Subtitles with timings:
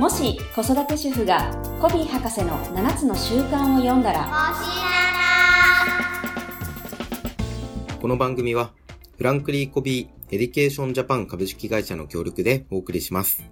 [0.00, 4.54] もし子育て主婦がコヴィー博士の7つの習慣を読んだら
[8.00, 8.72] この番組は
[9.18, 13.44] フランクリン・コヴィー・エデュケーション・ジャパン株式会社の協力でお送りします。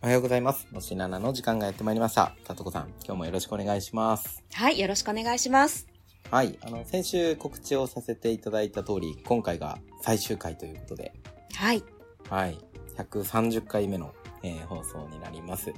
[0.00, 0.68] おはようございます。
[0.72, 2.34] もしナナの時間がやってまいりました。
[2.44, 4.42] たとこさん、今日もよろしくお願いします。
[4.54, 5.86] はい、よろしくお願いします。
[6.30, 6.58] はい。
[6.62, 11.12] あの、先週告知をさせていただいた通り、今回が最終回ということで、
[11.52, 11.84] はい。
[12.30, 12.58] はい。
[12.96, 14.14] 130回目の、
[14.46, 15.72] えー放送になります。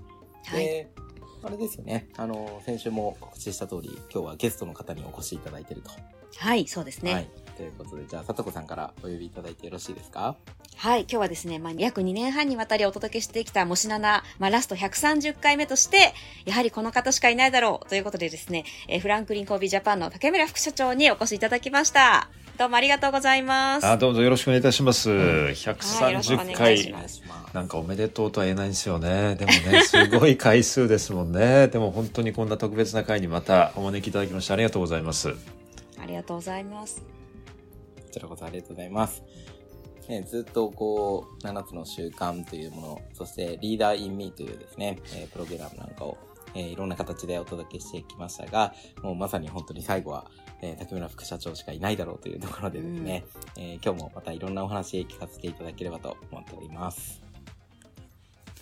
[0.45, 0.65] はい。
[0.65, 0.89] で、
[1.43, 2.09] あれですよね。
[2.17, 5.91] あの、先週も告知した通り、今日はゲストの方にお越しいただいていると。
[6.37, 7.11] はい、そうですね。
[7.13, 7.29] ははいい。。
[7.57, 10.37] ということで、じゃあ、さとこさんからお呼びいただいてよろしいですか？
[10.81, 16.13] 今日はですね、まあ、約2年半にわたりお届けしてきたもしなな、まあ、ラスト130回目として、
[16.45, 22.29] やはりこの方しかいないだろうということでですね、えーフランクリンコービージャパンの竹村副社長にお越しいただきました。
[22.59, 23.87] どうもありがとうございます。
[23.87, 25.11] あどうぞよろしくお願いいたします。
[25.11, 26.59] はいよろしくお願いし130ます回お。
[26.59, 27.23] 願いします。
[27.55, 29.37] なんかおめでとうとは言えないんですよね。
[29.37, 31.69] でもね、 すごい回数ですもんね。
[31.69, 35.33] でも本当にこんな特別な回にまたお招きいただきましてありがとうございます。
[36.01, 37.01] ありがとうございます。
[37.01, 37.03] こ
[38.11, 39.23] ちらこそありがとうございます。
[40.09, 46.19] ね、ずっとこう、7つの習慣というもの、そしてリーダーインミーというですね、えープログラムなんかを、
[46.55, 50.31] えーいろんな形でお届けしてきましたが、もうまさに本当に最後は、
[50.63, 53.25] えー竹村副社長しかいないだろうというところでですね、
[53.57, 57.23] えー今日もまたいろんなお話聞かせていただければと思っております。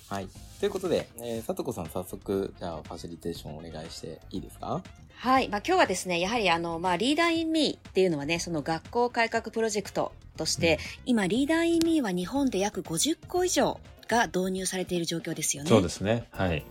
[0.09, 0.29] はい。
[0.61, 4.81] ということで、えー、さとこさん早速、じゃあファシリテーションお願いしていいですか？
[5.17, 5.48] はい。
[5.48, 15.69] まあ、今日はですね、やはりあの、まあ、リーダーインミーっていうのはね、その学校改革プロジェクトとして、今、リーダーインミーは日本で約50個以上が導入されている状況ですよね。
[15.70, 16.29] そうですね。
[16.31, 16.64] はい。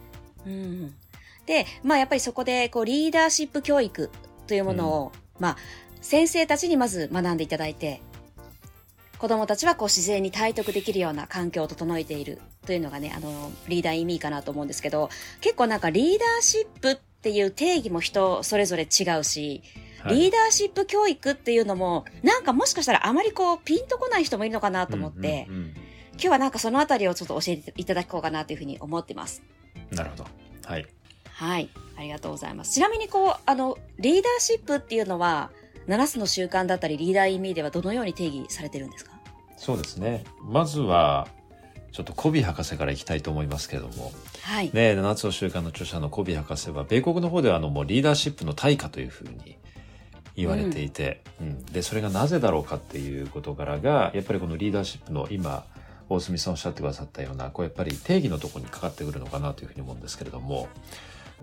[0.46, 0.94] うん。
[1.46, 4.10] で、まあ、やっぱりそこで、こう、リーダーシップ教育
[4.48, 5.58] というものを、まあ、
[6.02, 8.02] 先生たちにまず学んでいただいて、
[9.18, 15.10] 子供たちはこう自然に体得できるような環境を整えているというのがね、あの、リーダー意味かなと思うんですけど、
[15.42, 25.74] 結構なんかリーダーシップっていう定義も人それぞれ違うし、はいリーダーシップ教育っていうのも、なんかもしかしたらあまりこう、ピンとこない人もいるのかなと思って、うんうんうん
[26.16, 29.44] 今日はなんかそのあたりをちょっと教えていただこうかなというふうに思ってます。
[29.92, 30.26] なるほど。
[30.66, 30.86] はい。
[31.36, 31.70] はい。
[31.98, 32.74] ありがとうございます。
[32.74, 35.52] ちなみにこう、あの、リーダーシップっていうのは、
[35.88, 39.12] 7つの習慣だったり、リーダー意味ではどのように定義されてるんですか？
[39.58, 40.24] そうですね。
[40.42, 41.28] まずは、
[41.92, 44.12] ちょっとコビー博士からいきたいと思いますけども。
[44.44, 44.72] はい。
[44.74, 49.58] ね、7つの習慣の著者のコビー博士は、米国の方ではあのもうリーダーシップの対価というふうに
[50.36, 55.66] 言われていて、うんで、それがなぜだろうかっていう事柄が、やっぱりこのリーダーシップの今、
[56.10, 60.68] 大隅さんおっしゃってくださったような、こうやっぱり定義のところにかかってくるのかなというふうに思うんですけれども、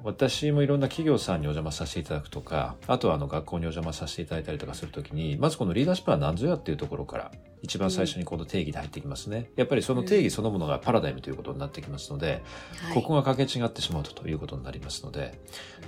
[0.04, 7.30] 私もいろんな企業さんにお邪魔させていただくとか、あとはあの学校にお邪魔させていただいたりとかするときに、まずこのリーダーシップは何ぞやっていうところから、
[7.62, 9.50] 一番最初にこの定義で入ってきますね。
[9.54, 12.42] やっぱりその定義そのものがパラダイムということになってきますので、
[12.84, 12.94] はい。
[12.94, 15.38] ここがかけ違ってしまうということになりますので、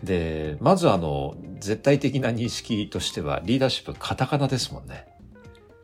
[0.05, 5.07] で、まずあの、絶対的な認識としては、リーダーシップカタカナですもんね。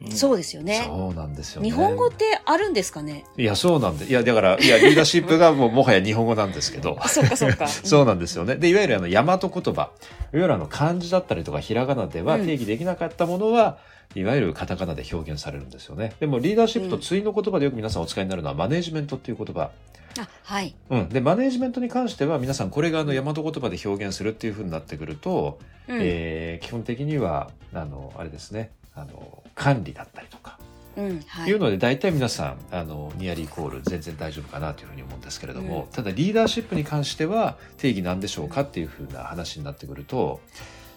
[0.08, 0.82] そうですよね。
[0.86, 1.68] そうなんですよね。
[1.68, 3.24] 日本語ってあるんですかね？
[3.36, 6.96] いや、そうなんで、いや、だから、いや、リーダーシップがもうもはや日本語なんですけど。
[7.00, 7.68] あ、そっかそっか。
[7.68, 8.56] そうなんですよね。
[8.56, 9.90] で、いわゆるあの、大和言葉、いわ
[10.32, 13.78] ゆるあの、漢字だったりとか、ひらがなではうん定義できなかったものは、
[14.14, 16.14] いわゆるカタカナで表現されるんですよね。
[16.18, 19.70] でも、リーダーシップと対の言葉でよく皆さんお使いになるのは、マネージメントっていう言葉。
[20.18, 20.74] あ、はい。
[20.88, 21.08] うん。
[21.10, 25.98] で、マネージメントに関しては、皆さんこれがあの、大和言葉で表現するっていうふうになってくると、うん。
[26.00, 30.58] えー基本的には、あの、あれですね、あの、管理だったりとか、
[30.96, 31.20] うん。
[31.26, 31.54] はいい。
[31.54, 40.40] うので、大体皆さん、あの、ニアリーイコール全然大丈夫かなというふうに思うんですけれども、ただリーダーシップに関しては定義なんでしょうかっていうふうな話になってくると、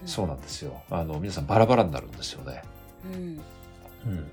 [0.05, 0.81] そうなんですよ。
[0.89, 2.63] あの、皆さんバラバラになるんですよね。
[3.13, 3.41] うん。
[4.05, 4.31] うん。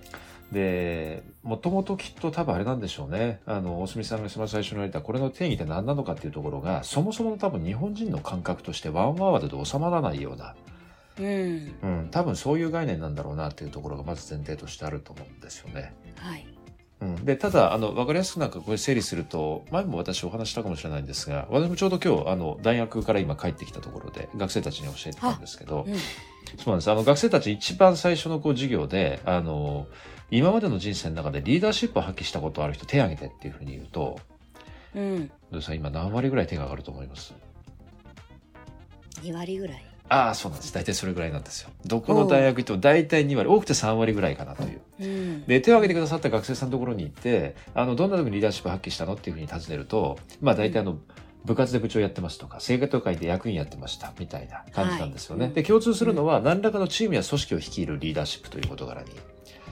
[0.52, 3.40] で、もともときっと多分あれなんでしょうね。
[3.46, 10.54] あの、大隅さんが一番最初に言われたこれの定義って何なのかっていうところが、そもそもの多分日本人の感覚としてワンワードで収まらないような、
[11.20, 11.74] うん。
[11.82, 15.94] うん、多分そういう概念なんだろうなっていうところがまず前提としてあると思うんですよね。
[16.16, 16.46] はい。
[17.00, 25.94] うん、でただあの分かりやすくなんかこれ整理すると前も私お話したかもしれないんですが私もちょうど今日あの大学から今帰ってきたところで学生たちに教えてたんですけどうん。
[26.58, 29.86] そうなんですあの学生たち一番最初のこう授業であの
[30.30, 34.20] 今までの人生の中でリーダーシップを発揮したことある人手を挙げてっていうふうに言うと
[34.94, 35.30] うん。
[35.50, 37.32] どう今何割ぐらい手が上がると思います
[39.22, 39.89] ？2割ぐらい。
[40.10, 45.44] ああそうなんです大体それぐらいなんですよどこの大学行っても大体2割多くて3割ぐらいかなといううん。
[45.46, 50.98] で、手を挙げてくださった学生さんのところに行って、あの、どんな時にリーダーシップ発揮したのっていうふうに尋ねると、まあ大体あの、
[51.44, 55.46] 部活で部長やってますとか、生活会で役員やってました、みたいな感じなんですよね。
[55.46, 59.10] はいで、共通するのは、何らかのチームや組織を率いるリーダーシップという事柄に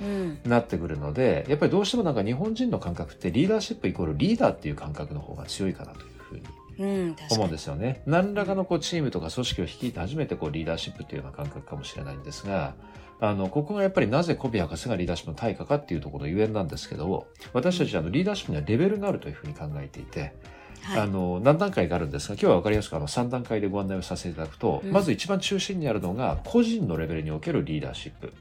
[0.00, 0.38] うん。
[0.44, 6.42] なってくるので、やっぱりどうしてもなんか日本人の感覚ってリーダーシップイコールリーダーっていう感覚の方が強いかなというふうに。
[6.78, 8.02] 思うんですよね。
[8.06, 12.74] 何らかのこうチームとか組織を率いて初めてこうリーダーシップっていうような感覚かもしれないんですが、
[13.20, 20.34] あの、ここがやっぱりなぜコビ博士がリーダーシップの対価かっていうところのゆえんなんですけど、私たちあのリーダーシップにはレベルがあるというふうに考えていて、
[20.82, 21.00] はい。
[21.00, 28.32] あの、何段階かあるんですが、今日は分かりやすくあの3段階でご案内をさせていただくと、うんまず一番中心にあるのが個人のレベルにおけるリーダーシップ。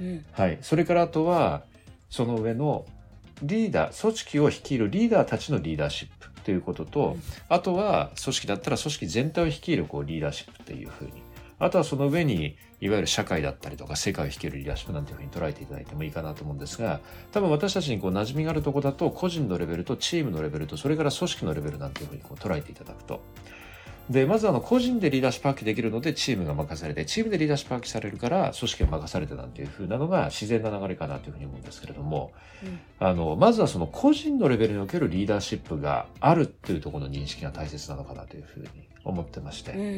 [0.00, 0.24] うん。
[0.32, 0.58] はい。
[0.60, 1.62] それからあとは、
[2.08, 2.84] その上の
[3.42, 7.16] リーダー、組織を率いるリーダーたちのリーダーシップということと、
[7.48, 11.12] あとは組織だったら組織全体を率いるこうリーダーシップっていうふうに。
[11.60, 16.98] あとはその上に、いわゆる社会だったりとか世界を率いるリーダーシップなんていうふうに捉えていただいてもいいかなと思うんですが、
[17.30, 23.20] 多分私たちにこう馴染みがあるところだと、個人のレベルとチームのレベルと、それから組織のレベルなんていうふうにこう捉えていただくと。
[24.08, 32.32] で、まずあの、個人でリーダーシップ発揮できるので、チームが任されて、チームでリーダーシップ発揮されるから、組織が任されてなんていうふうなのが自然な流れかなというふうに思うんですけれども、
[32.64, 38.68] うんあの、まずはその個人のレベルにおけるリーダーシップがあるっていうところの認識が大切なのかなというふうに
[39.04, 39.88] 思ってまして、うんうんう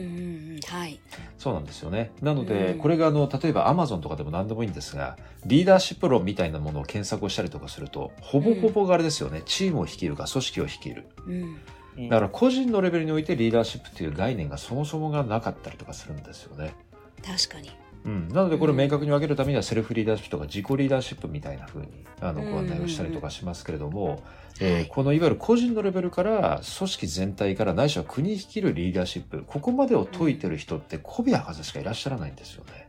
[0.56, 0.60] ん。
[0.66, 1.00] はい。
[1.38, 2.12] そうなんですよね。
[2.20, 5.16] なので、うんこれがあの、例えば Amazon とかでも何でもいいんですが、
[5.46, 11.06] リーダーシップ論みたいなものを検索をしたりとかすると、ほぼほぼがあれですよね、チームを率いるか組織を率いる。
[11.26, 11.56] うん。
[11.96, 16.74] だから個人のレベルにおいてリーダーシップっていう概念がそもそもがなかったりとかするんですよね。
[17.22, 17.70] 確かに。
[18.04, 24.18] うん、なのでこれを明確に分けるためにはセルフリーダーシップとか自己リーダーシップみたいな風にあのうんご案内をしたりとかしますけれども、はい
[24.60, 32.81] えーこのいわゆる個人のレベルから組織全体からないしは国率いるリーダーシップここまでを解いてる人って小宮博士しかいらっしゃらないんですよね。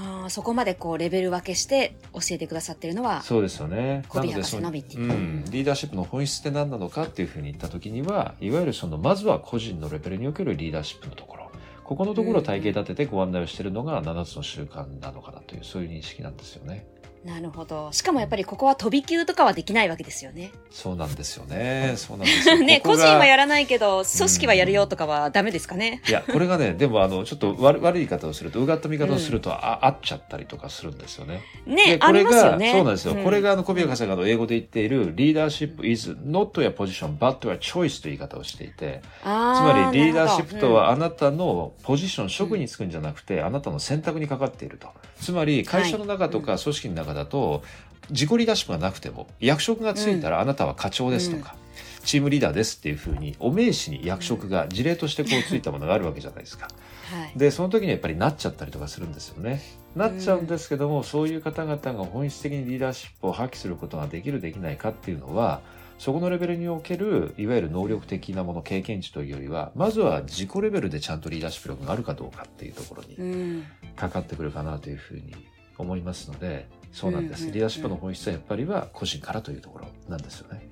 [0.00, 4.04] ああ、そこまでこうレベル分けして教えてくださってるのは、そうですよね。
[4.08, 11.50] 小宮博士のみっていううん、リーダーシップの本質って何なのかっていうふうに言った時にはいわゆるそのまずは個人のレベルにおけるリーダーシップのところ
[11.84, 16.86] ここのところを体系立ててご案内をしているのが7つの習慣なのかなというそういう認識なんですよね。
[17.24, 17.90] なるほど。
[17.92, 20.52] しかもやっぱりここは飛び級とかはできないわけですよね。
[20.70, 21.94] そうなんですよね。
[21.96, 22.58] そうなんですよ。
[22.62, 26.02] ね、ここが個人はやらないけど、組織はやるよとかはダメですかね。
[26.08, 31.42] いや、これがね、でもあの、ちょっと悪悪い言い方をすると、うがった見方をすると、あ、合っちゃったりとかするんですよね。
[31.66, 32.72] ねで、、ありこれが、ますよね。
[32.72, 33.14] そうなんですよ。
[33.14, 44.88] うこれがあの、小宮博士があの英語で言っている、リーダーシップ is not your position, but your choice という言い方をしていて、つつまりリーダーシップとはあなたのポジション、職に就くんじゃなくて、あなたの選択にかかっていると。
[45.20, 47.62] つまり会社の中とか組織の中だと、
[48.10, 51.56] 自己リーダーシップがなくても、役職がついたらあなたは課長ですとか、
[52.04, 56.68] チームリーダーですっていうふうに、お名刺に役職が事例としてこうついたものがあるわけじゃないですか。
[57.10, 57.38] はい。
[57.38, 59.60] で、その時にやっぱりなっちゃったりとかするんですよね。
[59.94, 65.60] なっちゃうんですけども、そういう方々が本質的にリーダーシップを発揮することができるできないかっていうのは、
[65.98, 73.64] そこのレベルにおける、いわゆる能力的なもの、経験値というよりは、まずは自己レベルでちゃんとリーダーシップ力があるかどうかっていうところにうん。
[73.96, 75.34] かかってくるかなというふうに
[75.76, 77.40] 思いますので、そうなんです。
[77.40, 80.68] うんうんうんリーダーシップの本質はやっぱりは個人からというところなんですよね。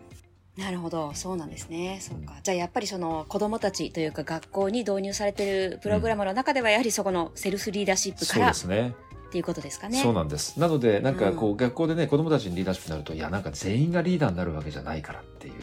[0.57, 1.13] なるほど。
[1.15, 1.99] そうなんですね。
[2.01, 2.35] そうか。
[2.43, 8.95] じゃあやっぱりその子供たちというか学校に導入されているプログラムの中ではやはりそこのセルフリーダーシップかそうらっですね。
[9.31, 10.01] ていうことですかね。
[10.01, 10.59] そうなんです。
[10.59, 15.55] なので、なんかこう、学校でね、子供たちにリーダーシップになると、いや、なんか全員がリーダーになるわけじゃないからっていう。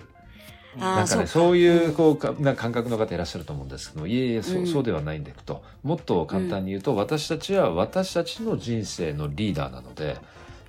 [0.77, 5.63] なんかね、そういう、こうか、な感覚の方いらっしゃると思うんですけども、いえいえ、そうう、んそうではないんだと。
[5.81, 10.17] もっと簡単に言うと、私たちは私たちの人生のリーダーなので、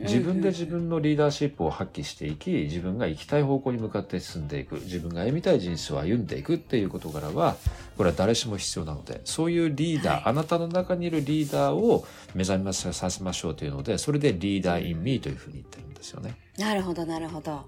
[0.01, 7.57] 自分で自分のリーダーシップを発揮していき、自分が行きたい方向に向かって進んでいく、自分が歩みたい人生を歩んでいくっていう事柄は、
[7.97, 16.35] これは誰しも必要なので、そういうリーダー、はいあなたの中にいるリーダーを目覚めさせましょうというので、それでリーダー in me というふうに言ってるんですよね。
[16.59, 17.65] なるほど、なるほど。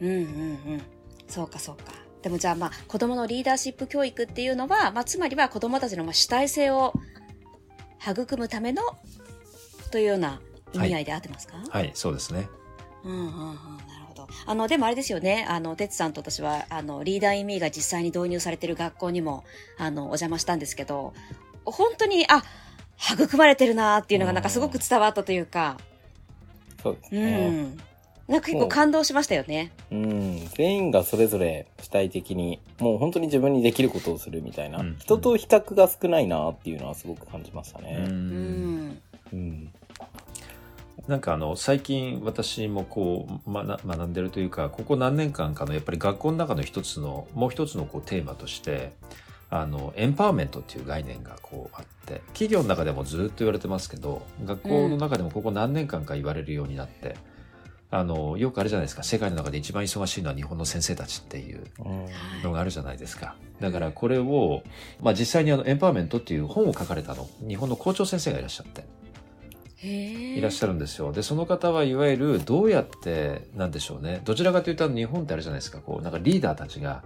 [0.00, 0.22] うんうんう
[0.76, 0.82] ん。
[1.28, 1.92] そうか、そうか。
[2.22, 6.94] でもじゃあまあ、子供のリーダーシップ教育っていうのは、まあ、つまりは子供たちのまあ主体性を
[8.00, 8.82] 育むための、
[9.90, 10.40] というような
[10.74, 12.48] 意味合いで合ってますか、はい、そうですね。
[13.04, 14.26] うんうんうん、なるほど。
[14.46, 15.46] あの、でもあれですよね。
[15.48, 19.44] あの、てつさんと私は、あの、リーダーインミーが実際に導入されている学校にも、
[19.78, 21.12] あの、お邪魔したんですけど、
[21.64, 22.42] 本当に、あ、
[23.12, 25.76] 育まれてるなっていうのがなんかすごく伝わったというか、
[26.82, 27.50] そうですうね。
[27.50, 27.76] ん。
[28.28, 29.70] なんか結構感動しましたよね。
[29.90, 30.48] うん。
[30.54, 37.96] 全員がそれぞれ主体的に、もう本当に自分にできることをするみたいな、うん人と比較が少ないなっていうのはすごく感じましたうね。
[37.98, 39.02] うんん。
[39.32, 39.72] うん。
[41.08, 48.94] なんかあの最近私もこう学学んでるというかここ何年間かのやっぱり学校の中の一つのもう一つのこうテーマとして
[49.50, 57.16] あのエンパワーメントっていう概念がこうあって企業の中でもずっと言われてますけど学校の中でもここ何年間か言われるようになって、
[57.90, 62.06] あのよくあれじゃないですか世界の中で一番忙しいのは日本の先生たちっていううん
[62.42, 63.36] のがあるじゃないですか。
[63.60, 64.64] だからこれを、
[65.00, 68.84] まあ実際にあのエンパワーメントっていう本を書かれたの、日本の校長先生がいらっしゃって。
[69.82, 71.12] いらっしゃるんですよ。
[71.12, 74.20] で、その方はいわゆるどうやって、なんでしょうね。
[74.24, 75.78] どちらかというと日本ってあるじゃないですか。
[75.78, 77.02] こう、なんかリーダーたちが、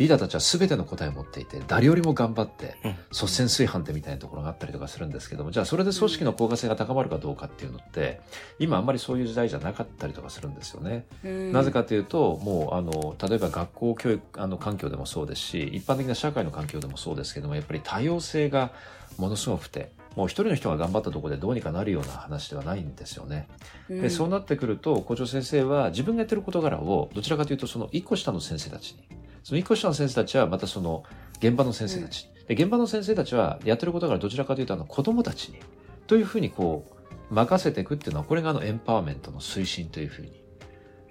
[0.00, 8.20] リーダーたちは全ての答えを持っていて、誰よりも頑張って、うん率先炊飯ってみたいなところがあったりとかするんですけども、じゃあそれで組織の効果性が高まるかどうかっていうのって、
[8.58, 11.04] 今あんまりそういう時代じゃなかったりとかするんですよね。
[11.22, 18.70] うんなぜかというと、もう、あの、例えば学校教育、あの、環境でもそうですし、一般的な社会の環境でもそうですけども、やっぱり多様性が
[19.18, 23.48] ものすごくて、もう一人の人が頑張ったところでどうにかなるような話ではないんですよね。
[23.88, 24.02] うん。
[24.02, 29.08] で、そうなってくると、校長先生は自分がやってる事柄を、どちらかというと、その一個下の先生たちに、
[29.42, 31.04] その一個下の先生たちはまたその
[31.38, 35.58] 現場の先生たち、で、現場の先生たちはやってる事柄どちらかというと、あの子供たちに、
[36.06, 36.84] というふうにこ
[37.30, 40.39] う、任せていくっていうのは、これがあのエンパワーメントの推進というふうにうん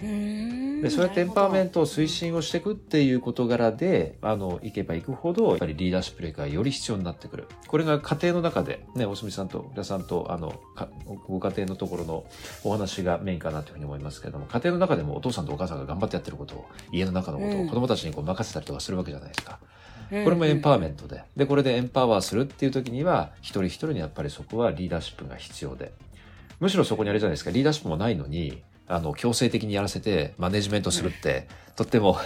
[0.01, 1.79] でそうやってエンパワーメント。
[1.79, 10.89] トを推進をしていくっていう事柄であのいけばいくほどやっぱりリーダーシップ力がより必要になってくるこれが家庭の中でね大住さんと浦さんとあのか
[11.27, 12.25] ご家庭のところの
[12.63, 19.59] お話がメインかなというふうに思いますけれども家庭の中でもお父さんとお母さんが頑張ってやってることを家の中のことをうん子供たちにこう任せたりとかするわけじゃないですか。
[20.09, 21.23] ここれもエンパワーメントで。
[21.35, 25.93] で、これでエンパワーするっていう時には、一人一人にやっぱりそこはリーダーシップが必要で。
[26.59, 32.17] むしろそこにあれじゃないですか、リーダーシップもないのに、あの、強制的にやらせてマネジメントするって、とっても、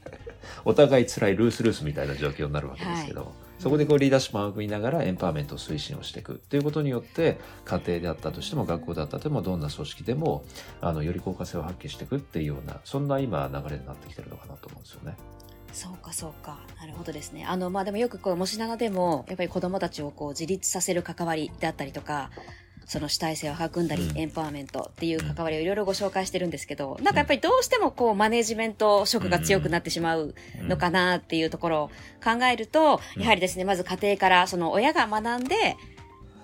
[0.64, 10.44] お互い辛いルースルースみたいな状況になるわけですけども、そこでこうリーダーシップを育みながらエンパワーメントを推進をしていくっていうことによって、家庭であったとしても学校であったとしても、どんな組織でも、
[10.80, 15.16] あの、より効果性を発揮していくっていうような、そんな今流れになってきてるのかなと思うんですよね。
[15.72, 16.58] そうかそうか。
[16.80, 17.44] なるほどですね。
[17.44, 22.30] あの、まあ、でもよくこう、もしながでも、やっぱり子供たちをこう、自立させる関わりだったりとか、
[22.88, 31.88] その主体性を育んだり、うんエンパワーメントっていう関わりをいろいろご紹介してるんですけど、なんかやっぱりどうしてもこう、マネジメント色が強くなってしまうのかなっていうところを
[32.24, 35.76] 考えると、うんやはりですね、まず家庭からその親が学んで、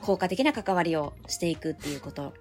[0.02, 2.34] 効果的な関わりをしていくっていうこと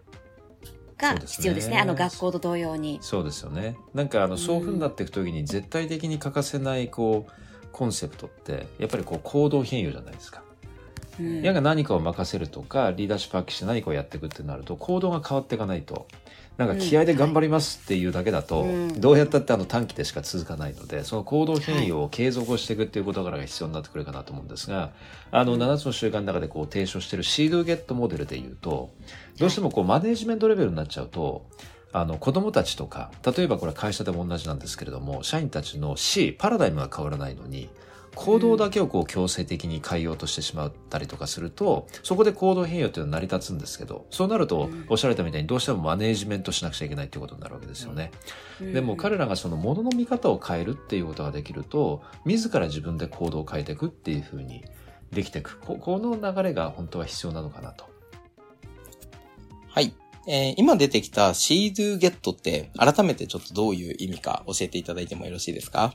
[0.97, 1.79] が必要ですね。
[1.79, 2.99] あの学校と同様に。
[3.01, 3.77] そうですよね。
[3.93, 7.31] なんかあのそういうふうになっていくときに絶対的に欠かせないこう
[7.71, 10.42] コンセプトってやっぱりこう行動変容じゃないですか。
[11.19, 11.41] うん。
[11.41, 16.07] 親が何かを任せるとかリーダーシップ発揮して何かをやっていくってなると行動が変わっていかないと。
[16.57, 19.01] なんか気合で頑張りますっていうだけだと、うん。
[19.01, 24.91] どうやったってあの短期でしか続かないのでその行動変容を継続をしていくっていうことからが必要になってくるかなと思うんですが
[25.31, 25.61] あのうん。
[25.61, 28.91] 7つの習慣の中でこう提唱しているシードゲットモデルでいうと
[29.39, 31.47] どうしてもこうマネージメントレベルになっちゃうと
[31.91, 37.69] あの子供たちとか例えばこれ会社でも同じなんですけれども社員たちの C パラダイムが変わらないのに
[38.15, 48.11] 行動だけをこう強制的に変えようとしてしまったりとかするとそこで行動変容っていうのは成り立つんですけどそうなるとうんおっしゃられたみたいにどうしてもマネージメントしなくちゃいけないっていうことになるわけですよね。
[48.61, 54.63] でも彼らがそのものの見方を変えるっていうことができると自ら自分で行動を変えていくっていうふうに
[55.11, 57.85] できていくここの流れが本当は必要なのかなと。
[59.69, 59.93] はい。
[60.27, 65.93] えー今出てきた See Do Get って改めてちょっとどういう意味か教えていただいてもよろしいですか？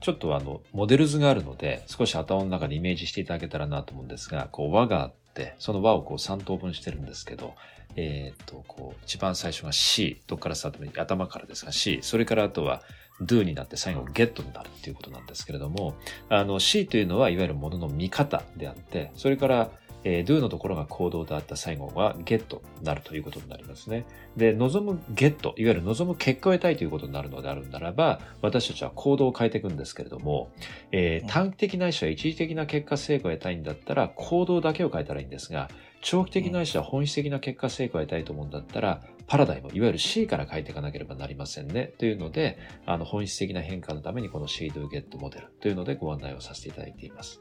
[0.00, 7.54] ちょっとあの、モデル図があるので、少し頭の中でイメージしていただけたらなと思うんですが、こう輪があって、その輪をこう3等分してるんですけど、
[7.96, 12.82] えーっと、こう、一番最初が C、どっからスタートに頭からですが C、それからあとは
[13.20, 15.94] Do になって最後 Get になるっていうことなんですけれども、
[16.28, 19.70] あの C というのはいわゆるものの見方であって、それから
[20.04, 24.06] えー do のところが行動であった最後は get になるということになりますね。
[24.36, 30.50] で、望む get、いわゆる望む結果を得たいということになるのであるならば、私たちは行動を変えていくんですけれども、
[30.92, 35.68] えーうん短期的ないしは一時的な結果成果を得たいんだったら、行動だけを変えたらいいんですが、
[36.02, 41.92] 長期的ないしは本質的な結果成果を得たいと思うんだったら、パラダイム、いわゆる C から変えていかなければなりませんね。
[41.98, 47.40] というので、あの本質的な変化のためにこの C do get モデルというのでご案内をさせていただいています。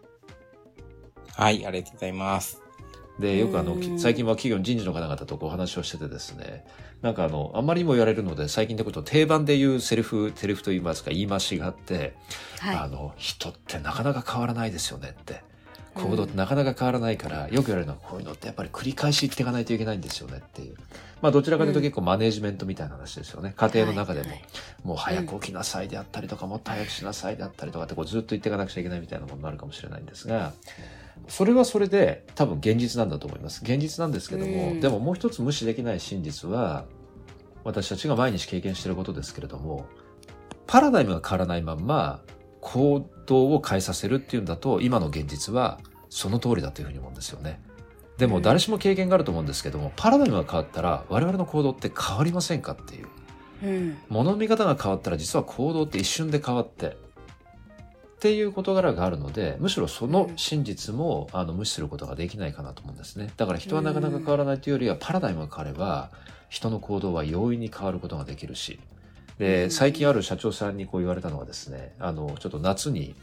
[1.36, 2.62] はい、ありがとうございます。
[3.20, 6.66] で、よくあのう、ん最近は企業の人事の方々とこう話をしててですね、
[7.02, 12.14] なんかあの、あんまりにも言われるので、最近でこと定番で言うセリフ、セリフと言いますか、言い回しがあって、
[12.62, 15.34] あはの、人ってなかなか変わらないですよねって。
[15.34, 15.40] うん
[15.96, 20.76] 行動ってなかなか変わらないから、よく言われるのはこういうのってやっぱり繰り返し言っていかないといけないんですよねっていう。
[21.22, 23.54] まあどちらかというと結構マネージメントみたいな話ですよね。
[23.58, 23.72] 家い。
[23.74, 24.30] 庭の中でも。
[24.84, 30.54] もう早く起きなさいであったりとか、もっと早くしなさいであったりとかってこうずっと言っていかなくちゃいけないみたいなものになるかもしれないんですが、
[31.28, 33.62] それはそれで多分現実なんだと思います。
[33.64, 36.86] 現実なんですけども、うんでももう一つ無視できない真実は、
[37.64, 39.86] 私たちが毎日経験していることですけれども、
[40.66, 42.22] パラダイムが変わらないまんま
[42.62, 47.62] 行動を変えさせるっていうんだと、今の現実はその通りだというふうに思うんですよね。
[48.18, 53.08] でもうん誰しも経験があると思うんですけども、パラダイムが変わったら我々の行動って変わりませんかっていう。
[53.64, 53.98] うん。
[54.10, 56.98] 物の見方が変わったら実は行動って一瞬で変わって
[58.20, 63.32] っていう事柄があるので、むしろその真実も、あの無視することができないかなと思うんですね。
[63.38, 66.10] だから人はなかなか変わらないというよりは、パラダイムが変われば、
[66.50, 68.78] 人の行動は容易に変わることができるし。
[69.38, 73.16] で、最近ある社長さんにこう言われたのはですね、あの、ちょっと夏に、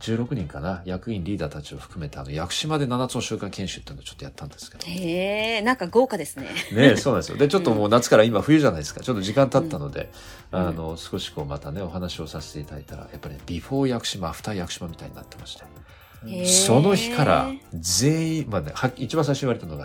[0.00, 4.86] 16人かな役員リーダーたちを含めてあの屋久島で7つの週間研修っていうのをちょっとやったんですけど。
[4.86, 6.48] へえ、なんか豪華ですね。
[6.72, 7.36] ねそうなんですよ。
[7.36, 9.00] で ちょっともう夏から今冬じゃないですか。
[9.00, 10.10] ちょっと時間経ったので、
[10.50, 15.64] あの少しこうまたねお話をさせていただいたらやっぱり、ね、ビフォー屋久島アフター屋久島みたいになってまして。
[16.46, 19.84] その日から全員、まあね、は一番最初に言われたのが、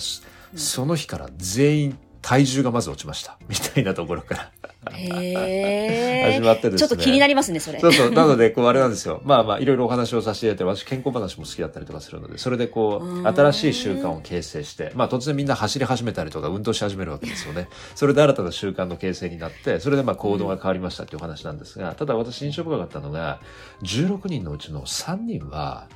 [0.55, 4.51] その日から全員体重がまず落ちました みたいなところから。
[4.88, 7.79] 始まってですねちょっと気になりますね、それ。
[7.79, 8.12] そうそう。
[8.12, 9.22] なので、こう、あれなんですよ。
[9.24, 17.67] まあまあ、いろいろお話をさせていただいて、私、健康話も好きだったりとかするので、それでこう、うん新しい習慣を形成して、まあ、突然みんな走り始めたりとか、運動し始めるわけですよね。
[17.96, 23.39] それで新たな習慣の形成になって、それでまあ、行動が変わりましたっていうお話なんですが、ただ私、印象深かったのが、
[23.84, 25.88] 16人のうちの3人は、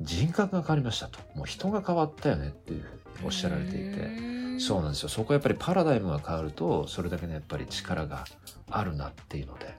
[0.00, 1.18] 人格が変わりましたと。
[1.34, 2.84] もう人が変わったよねっていう
[3.24, 5.08] おっしゃられていて、そうなんですよ。
[5.08, 8.24] そこはやっぱりパラダイムが変わると、それだけね、やっぱり力が
[8.70, 9.74] あるなっていうので、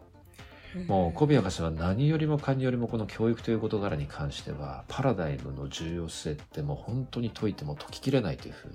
[0.88, 8.70] もう小宮博士は何よりもかによりもこの教育という事柄に関してはパラダイムの重要性ってもう本当に解いても解ききれないというふう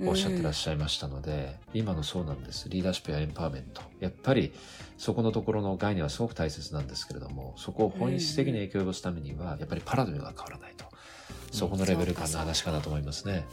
[0.00, 2.68] におっしゃってらっしゃいましたので、今のそうなんです。
[2.68, 3.80] リーダーシップやエンパワーメント。
[4.00, 4.52] やっぱり
[4.98, 10.84] そこのところの概念はすごく大切なんですけれどもそこを本質的に影響を及ぼすためにはやっぱりパラダイムが変わらないと
[11.54, 13.44] そこのレベル感の話かなと思いますね。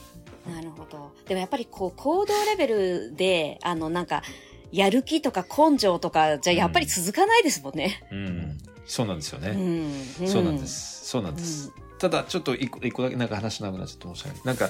[0.49, 1.11] なるほど。
[1.27, 4.23] でもやっぱりこう、行動レベルで、あの、なんか、
[4.71, 8.03] やる気とか根性とか、じゃやっぱり続かないですもんね。
[8.11, 9.49] うん、そうなんですよね。
[10.21, 10.27] うん。
[10.27, 10.65] そうなんで。
[10.65, 11.05] す。
[11.05, 11.71] そうなんです。
[11.99, 14.47] ただ、ちょっと一個、一個だけなんか話しなくなっちゃって申し訳ない。
[14.47, 14.69] なんか、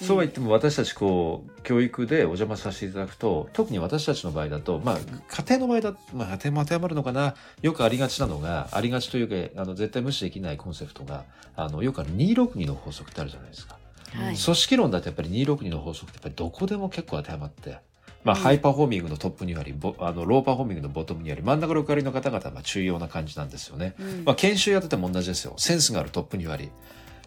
[0.00, 7.34] そうは言っても私たちこう、教育でお邪魔させていただくと、特に私たちの場合だと、まあ、家庭の場合だまあ、家庭も当てはまるのかな。
[7.60, 13.76] よくありがちなのが、ありがちというか、あの、絶対無視できないコンセプトが、あの、よくある262の法則ってあるじゃないですか。
[14.14, 14.36] はい。
[14.36, 17.78] 組織論だとやっぱり262の法則ってやっぱりどこでも結構当てはまって、
[18.24, 23.94] まあ、うんハイパフォーミングのトップに割り、ボあの、ローパフォーミングのボトムに割り、真ん中6割の方々はまあ重要な感じなんですよね。
[23.98, 25.54] うんまあ、研修やってても同じですよ。
[25.58, 26.70] センスがあるトップに割り。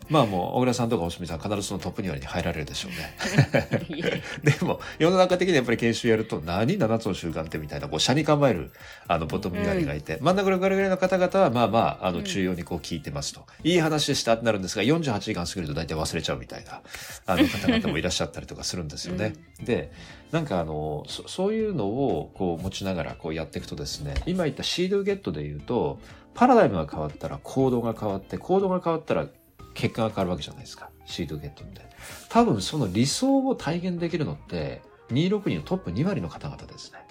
[0.09, 4.21] まあもう、小倉さんとかおしみさん必ずそのトップに割りに入られるでしょうね。
[4.43, 8.71] でも、世の中的にやっぱり研修やると、何 ?7 つの習慣ってみたいな、こう、車に構える、
[9.07, 13.45] あの、ボトムに割りがいて、真ん中6割ぐらいの方々は、まあまあ、あの、重要にこう聞いてますと。
[13.63, 16.81] いい話でしたってなるんですが、48時間過ぎると大体忘れちゃうみたいな、
[17.25, 19.33] あの方々もいらっしゃったりとかするんですよね。
[19.63, 19.91] で、
[20.31, 25.99] なんかあの、そそういうのをこう持ちながらこうやっていくとですね、今言ったシードゲットで言うと、
[26.33, 29.27] パラダイムが変わったら行動が変わって、行動が変わったら
[29.75, 30.89] 結果が変わるわけじゃないですか。
[31.05, 31.81] シードゲットって。
[32.29, 37.05] 多分その理想を体現できるのって、262のトップ2割の方々ですね。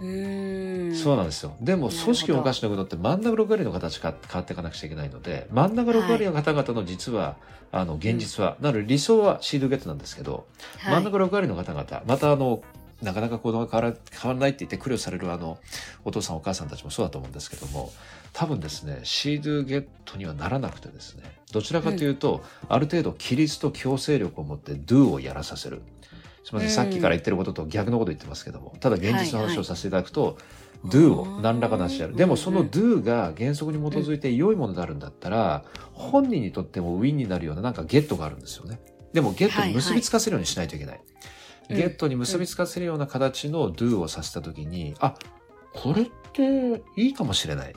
[0.00, 0.94] う。
[0.94, 1.56] そうなんですよ。
[1.60, 7.36] でも組織を動かしていくのって真ん中6割の形が変わっていかなくちゃいけないので、真ん中6割の方々の実は、
[7.72, 10.46] あの、現実は、なので理想はシードゲットなんですけど、
[10.78, 12.62] はい真ん中6割の方々、またあの、
[13.02, 15.58] なかなか行動が変わら変わらないって言って苦慮されるあの、
[16.04, 17.92] お父さんお母さんたちもそうだと思うんですけども、
[18.32, 25.82] 多分ですね、シードゲットにはならなくてですね、どちらかというと、ある程度規律と強制力を持って do をやらさせる。
[26.44, 30.34] すみません、うんさっきから言ってることと逆のこと言ってますけども、ただ現実の話をさせていただくと、はい
[30.84, 32.12] do を何らかなしやる。
[32.12, 38.80] うんでもその do が原則に基づいて良いものであるんだったら、本人にとってもウィンになるようななんかゲットがあるんですよね。
[39.12, 40.94] でもゲットに結びつかせるようにしないといけない。
[40.96, 41.04] はい
[41.74, 45.14] ゲットに結びつかせるような形の do をさせたときに、あ、
[45.72, 47.74] これっていいかもしれない。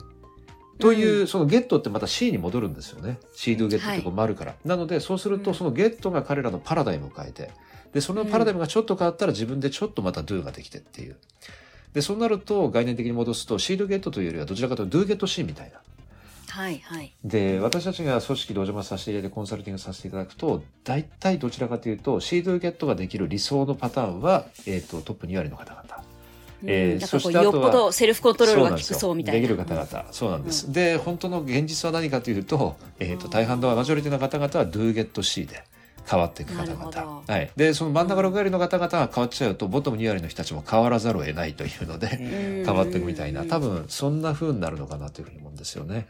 [0.78, 3.18] という、うんそのゲットってまた C に戻るんですよね。
[3.34, 4.54] C do ゲットってこう丸から。
[4.64, 7.50] なので、そうするとうんそのゲットが彼らのパラダイムを変えて、
[7.92, 11.16] で、そのパラダイムがちょっと変わったら自分でちょっとまた do ができてっていう。
[11.92, 15.80] で、そうなると概念的に戻すと C do ゲットというよりはどちらかというと do ゲット C みたいな。
[16.54, 17.12] はい、はい。
[17.24, 26.04] で、私たちが組織でお邪魔させていただいてコンサルティングさせていただくと、大体どちらかというと、シードゲットができる理想のパターンは、えっ、と、トップ2割の方々。
[26.66, 29.40] えーよっぽどセルフコントロールが効くそうみたいな。
[29.40, 30.06] できる方々。
[30.12, 30.72] そうなんです。
[30.72, 35.64] で、本当の現実は何かというと、えっ、と、大半のマジョリティの方々は do get C で。
[36.08, 36.90] 変わっていく方々。
[36.90, 37.50] どはい。
[37.56, 46.06] で、その真ん中6割の方々が変わっちゃうと、ボトム2割の人たちも変わらざるを得ないというので、変変わっていくみたいな、多分そんな風になるのかなというふうに思うんですよね。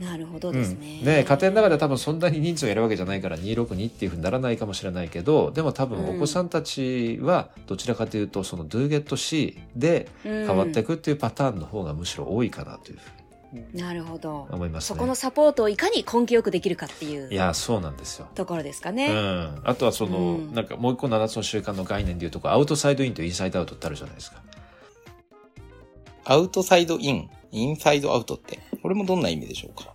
[0.00, 0.98] なるほどですね。
[1.00, 13.24] うん、ね家庭の中では多分そんなに人数がいるわけじゃないから262っていうふうにならないかもしれないけどでも多分うんお子さんたちはどちらかというとその do get C で変変わっていくっていうパターンの方がむしろ多いかなというふう
[13.72, 14.54] なるほどに。
[14.56, 14.96] 思いますね。
[14.96, 18.26] そこのサポートをいかに根気よくできるかっていういやそうなんですよ。
[18.34, 19.08] ところですかうね。
[19.12, 24.42] ん、あとはその、うんなんかもう一個7つの習慣の概念でいうとこうアウトサイドインとインサイドアウトってあるじゃないですか。
[26.24, 29.94] アウトサイドイン、インサイドアウトって、これもどんな意味でしょうか？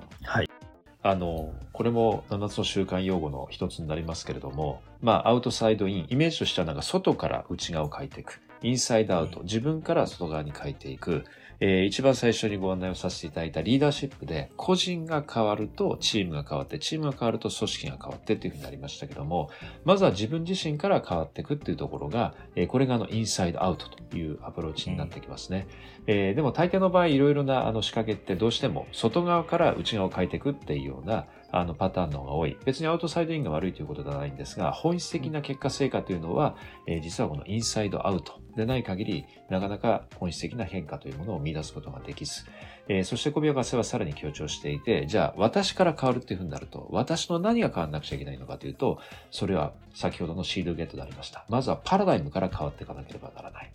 [1.04, 8.42] あの、これも7つの習慣用語の一つになりますけれども、まあ、アウトサイドイン、イメージとしてはなんか外から内側を変えていく。
[8.64, 11.24] インサイドアウト、自分から外側に変えていく。
[11.62, 19.50] えー一番最初にご案内をさせていただいたリーダーシップで、個人が変わるとチームが変わって、チームが変わると組織が変わってっていうふうになりましたけども、
[19.84, 25.68] まずは自分自身から変わっていくっていうところが、えーこれがあのインサイドアウトというアプローチになってきますね。
[26.12, 32.58] えーでも大抵の場合いろいろなあの仕掛けってどうしても外側から内側を変えていくっていうようなあのパターンの方が多い。
[32.66, 36.56] 別にアウトサイドインが悪いということではないんですが、本質的な結果成果というのは、
[36.88, 42.44] えー実はこのインサイドアウトでない限り、なかなか本質的な変化というものを見出すことができず、
[42.92, 49.00] えーそして小宮博士はさらに強調していて、じゃあ私から変わるっていうふうになると、私の何が変わらなくちゃいけないのかというと、
[49.30, 51.46] それは先ほどのシードゲットでありました。
[51.50, 53.72] まずはパラダイムから変わっていかなければならない。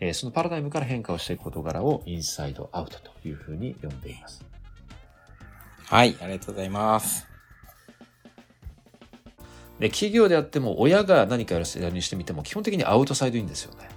[0.00, 4.44] えーそのパラダイムから変化をしていく事柄を inside out というふうに呼んでいます。
[5.86, 7.26] はい、ありがとうございます。
[9.78, 13.88] で、企業であっても親が何かやる世代にしてみても基本的に outside in ですよね。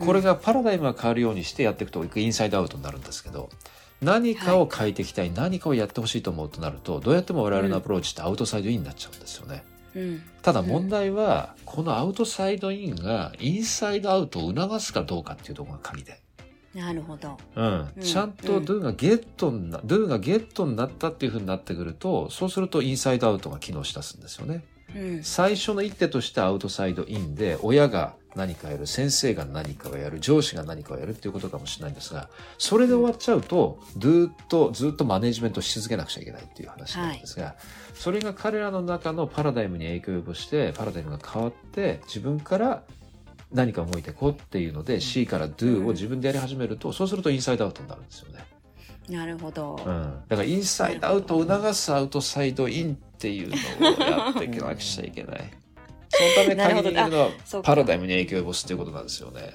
[0.00, 3.50] これがパラダイムが変わるようにしてやっていくと inside out になるんですけど、
[4.02, 9.62] 何かを変えていきたい、何かをやってほしいと思うとなると、どうやっても我々のアプローチって outside in になっちゃうんですよね。
[9.94, 10.22] うん。
[10.42, 16.20] ただ問題は、この outside in が inside out を促すかどうかっていうところが鍵で。
[16.74, 17.36] なるほど。
[17.56, 24.64] うん、うんちゃんと do がゲットにな、do がゲットになったっていうふうになってくると、そうするとインサイドアウトが機能しだすんですよね。
[24.94, 25.24] うん。
[25.24, 37.56] 最初の一手としてアウトサイドインで、親が何かやる、先生が何かをやる、上司が何かをやるっていうことかもしれないんですが、それで終わっちゃうと、ずっと、ずっとマネジメントし続けなくちゃいけないっていう話なんですが、
[37.94, 42.82] それが彼らの中のパラダイムに影響を及ぼして、パラダイムが変わって、自分から
[43.52, 48.44] 何か動いていこうっていうので、C から do を自分でやり始めると、そうするとインサイドアウトになるんですよね。
[49.08, 49.76] なるほど。
[49.84, 53.56] うん、だからインサイドアウトを促すアウトサイドインっていうの
[53.88, 55.50] をやっていかなくちゃいけない。
[56.34, 59.54] そのため鍵にいるのはパラダイムに影響を及ぼすっていうことなんですよね。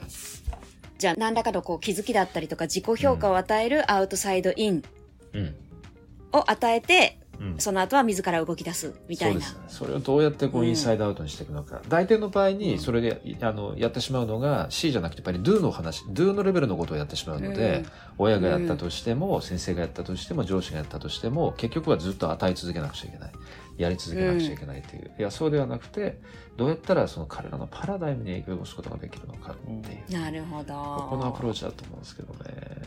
[0.98, 4.84] じゃあ、何らかのこう気づきだったりとか、自己評価を与えるアウトサイドイン
[5.34, 5.56] うん。
[6.32, 9.56] を与えて、うん、その後は自ら動き出すみたいなそ。
[9.56, 9.64] ね。
[9.68, 11.82] それをどうやってこううんインサイドアウトにしていくのか。
[11.90, 17.84] 大抵の場合にそれであのやってしまうのが C じゃなくてやっぱり do の話、do のレベルのことをやってしまうので、
[18.18, 23.32] 親がやったとしても、先生がやったとしても、上司がやったとしても、結局はずっと与え続けなくちゃいけない。
[23.78, 25.12] やり続けなくちゃいけないという。
[25.20, 26.22] いや、そうではなくて、
[26.58, 30.20] どうやったらその彼らのパラダイムに影響を及ぼすことができるのかっていう。
[30.20, 30.74] なるほど。
[31.10, 32.82] このアプローチだと思うんですけどね。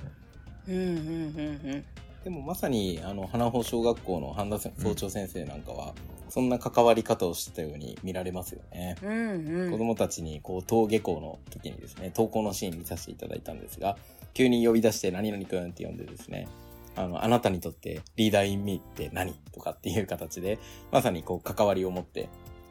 [0.69, 1.85] うんうんうん
[2.25, 5.95] でもまさに、あの、花穂小学校の半田校長先生なんかは、
[6.29, 8.97] そんな関わり方をしてたように見られますよね。
[9.03, 9.11] うん。
[9.11, 9.71] うんうん。
[9.71, 13.97] 子供たちに、こう、登下校の時にですね、登校のシーン見させていただいたんですが、
[14.35, 16.49] 急に呼び出して、何々くんって呼んでですね、
[16.97, 20.59] あの、あなたにとってリーダーインミーって何とかっていう形で、
[20.91, 22.29] まさにこう、関わりを持って、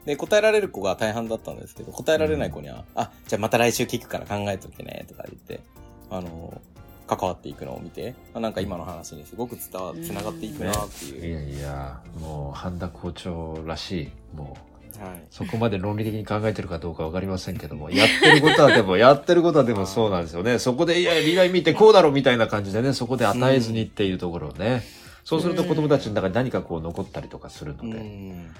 [0.08, 5.60] で、答えられる子が大半だったんですけど、答えられない子には、あ、じゃあまた来週聞くから考えといてね、とか言って、
[6.08, 6.62] あの、
[7.06, 11.34] 関わっていくのを見て、あなんか今の話にすごく伝わ、つながっていくなっていいう。
[11.34, 14.56] やいや、もう、半田校長らしい、も
[14.98, 15.22] う、はい。
[15.30, 20.58] そこまで論理的に考えてるかどうかわかりませんけども、やってることはでも、 やってることはでもそうなんですよね。
[20.58, 24.84] そこで、いや、リライ見てこうだろみたいな感じでね、そこで与えずにっていうところをね。
[25.28, 28.00] そうすると子供たちの中に何かこう残ったりとかするうので。
[28.00, 28.54] ん。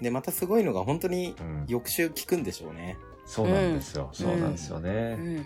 [0.00, 2.96] で、またすごいのが本当にうん翌週聞くんでしょうね。
[3.26, 4.04] そうなんですよ。
[4.04, 5.14] んそうなんですようね。
[5.14, 5.36] ん。
[5.36, 5.42] ま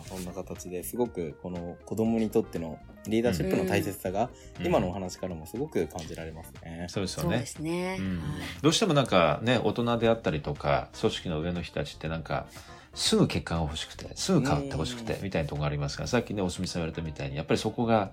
[0.00, 4.30] あ、そんな形ですごくこの子供にとってのリーダーシップの大切さが
[4.64, 6.86] 今のお話からもすごく感じられますね。
[6.88, 7.46] そうですよねそうで。
[7.46, 7.96] すね。
[7.98, 12.46] うんはいどうしてもなんかね、大人であったりとか、組織の上の人たちってなんか、
[12.94, 18.10] すぐ結果が欲しくて、すぐ変わって欲しくてう、んみたいなところがありますが、さっきね、おすみさん言われたみたいに、やっぱりそこが、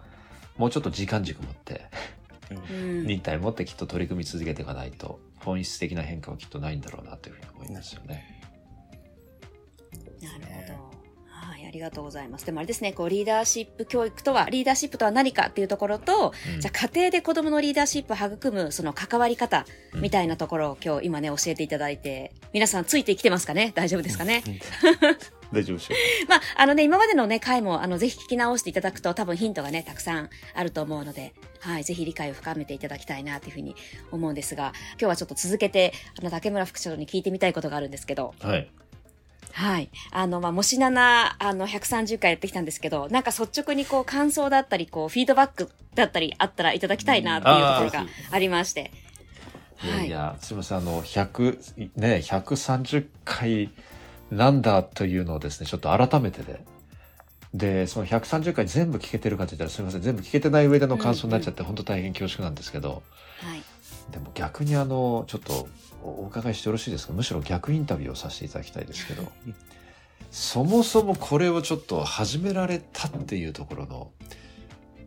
[0.58, 1.80] もうちょっと時間軸持って、うん
[2.50, 8.42] 忍耐持ってきっと取り組み続けていかないと、本質的な変化はきっとないんだろうなというふうに思いますよね。
[10.22, 10.96] なるほど。
[11.28, 12.46] はい、ありがとうございます。
[12.46, 23.74] でもあれですね、こう、リーダーシップ教育とは、リーダーシップとは何かっていうところと、うんじゃあ家庭で子供のリーダーシップを育む、その関わり方みたいなところを今日今ね、教えていただいて、皆さんついてきてますかね？
[23.76, 24.44] 大丈夫ですかね？
[25.56, 25.94] 大丈夫でしょ
[26.28, 33.76] まあ、あのね、今までのね、回も、あの、ぜひ聞き直していただくと、多分ヒントがね、たくさんあると思うので、はい、ぜひ理解を深めていただきたいな、というふうに
[34.12, 38.48] 思うんですが、今日はちょっと続けて、あの、竹村副長に聞いてみたいことがあるんですけど、う。
[38.48, 38.70] はい。
[39.54, 39.90] はい。
[40.12, 48.92] あの、まあ、もしなな、あの、130回やってきたんですけど、なんか率直にこう、感想だったり、こう、フィードバックだったりあったらいただきたいな、っていうところがありまして。
[49.84, 53.70] いやいや、すみません、あの、100、ね、130回
[54.36, 56.64] なんだというのをですね、ちょっと改めてで、
[57.54, 63.04] で、その130回全部聞けてるかって言ったらすみません、全部聞けてない上での感想になっちゃって、本当大変恐縮なんですけど、
[63.40, 63.64] はい。
[64.12, 65.68] でも逆にあの、ちょっと
[66.04, 67.14] おお伺いしてよろしいですか？
[67.14, 69.32] むしろ逆インタビューをさせていただきたいですけど、
[70.32, 74.12] そもそもこれをちょっと始められたっていうところの、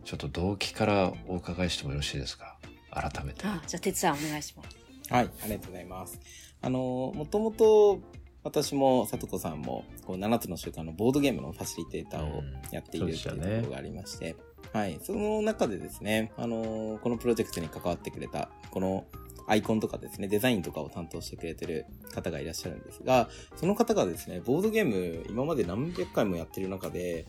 [0.05, 2.57] ちょっと動機からお伺いしてもよろしいですか？
[2.91, 3.47] 改めて。
[3.47, 4.77] あ、じゃあ、哲さんお願いします。
[5.12, 6.19] はい、ありがとうございます。
[6.61, 8.01] あの、もともと
[8.44, 14.37] 私もさとこさんも、こう7つの習慣のボードゲームのファシリテーターをやっているっていうところがありまして、
[14.72, 19.07] はい、その中でですね、あの、このプロジェクトに関わってくれた、この
[19.46, 27.27] アイコンとかですね、デザインとかを担当してくれてる方がいらっしゃるんですが、その方がですね、ボードゲーム今まで何百回もやってる中で、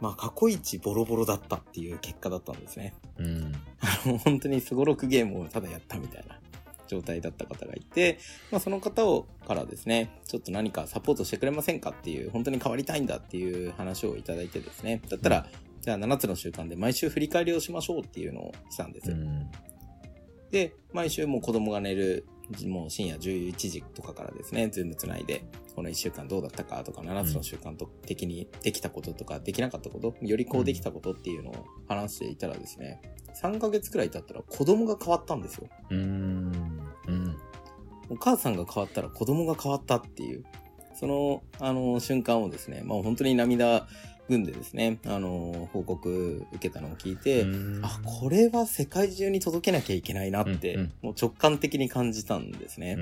[0.00, 2.94] まあ過去一ボロボロだったっていう結果だったんですね。
[3.18, 3.26] うん。
[3.26, 3.52] うん。
[3.80, 6.38] あの、本当にスゴロクゲームをただやったみたいな
[6.88, 8.18] 状態だった方がいて、
[8.50, 15.46] まあその方をからですね、ちょっと何かサポートしてくれませんかっていう、本当に変わりたいんだっていう話をいただいてですね、だったら、
[15.80, 19.14] じゃあ7つの習慣で毎週振り返りをしましょうっていうのをしたんです。
[20.50, 22.26] で、毎週もう子供が寝る、
[22.66, 33.00] もう深夜11時とかからですね、ズームつないで、この1週間どうだったかとか、7つの習慣と的にできたこととか、できなかったこと、よりこうできたことっていうのを話していたらですね、
[33.40, 35.68] 3ヶ月くらい経ったら子供が変わったんですよ。
[35.90, 35.98] うん。
[35.98, 36.77] うん。
[38.10, 40.44] お母さんが変わったら子供が変わったっていう、
[40.94, 43.86] その、あの、瞬間をですね、まあ本当に涙
[44.28, 47.84] ぐんでですね、あの、報告受けたのを聞いて、うん。
[47.84, 50.92] あ、これは世界中に届けなきゃいけないなって、うんうん。
[51.02, 52.96] もう直感的に感じたんですね。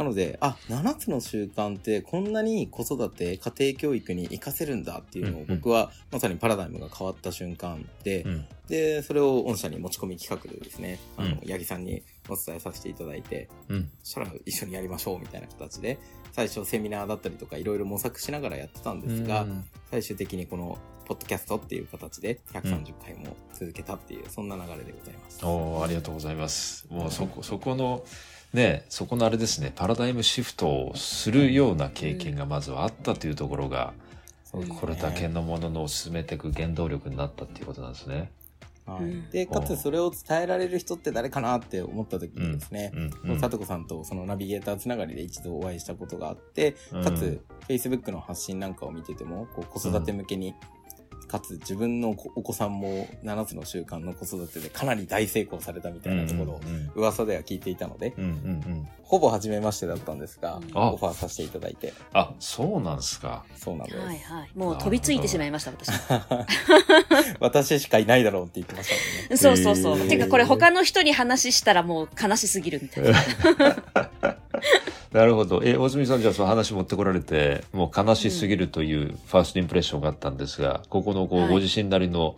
[0.00, 0.06] うん。
[0.06, 8.46] なので、あ、7つの習慣ってこんなに子育て、家庭教育に活かせるんだっていうのを僕はまさにパラダイムが変わった瞬間で、うん。
[8.68, 13.90] で、それを御社に持ち込み企画でですね、あの、うん八木さんにお伝えさせていただいて、うん。
[14.02, 15.98] そしたら一緒にやりましょうみたいな形で、
[16.32, 19.46] 最初セミナーだったりとかいろいろ模索しながらやってたんですが、
[19.90, 20.78] 最終的にこの
[21.10, 25.44] ポッドキャストっていう形で130回も続けたっていう、そんな流れでございます。
[25.44, 26.86] おーありがとうございます。
[26.88, 28.04] もうそこ、そこの、
[28.52, 33.94] ね、そこのあれですね、パラダイムシフトをするような経験がまずはあったというところが、
[34.44, 34.78] そうですね。
[34.80, 38.32] これだけのもののを進めていく原動力になったっていうことなんですね。
[38.86, 39.04] はい。
[39.04, 39.30] うん。
[39.30, 42.92] で、かつそれを伝えられる人って誰かなって思った時にですね、
[43.24, 43.40] うん。
[43.40, 46.72] さとこさんとそのナビゲーターつながりで一度お会いしたことがあって、
[47.04, 50.54] かつ、Facebook の発信なんかを見てても、こう子育て向けに、
[51.28, 58.32] かつ自分のお子さんも7つの習慣の子育てでかなり大成功されたみたいなところをうん噂では聞いていたので、うんうんう
[58.74, 58.88] ん。
[59.02, 63.44] ほぼ初めましてだったんですが、あオファーさせていただいて、あ、そうなんですか。
[63.56, 63.98] そうなんです。
[63.98, 64.50] はいはい。
[64.54, 65.90] もう飛びついてしまいました、私。
[67.40, 69.36] 私しかいないだろうって言ってましたもんね。
[69.36, 69.98] そうそうそう。
[69.98, 74.36] へーてかこれ他の人に話したらもう悲しすぎるみたいな。
[75.12, 75.60] なるほど。
[75.64, 82.36] え、大住さんじゃあその話持ってこられて、もう悲しすぎるというファーストインプレッションがあったんですが、ここのこう、はいご自身なりの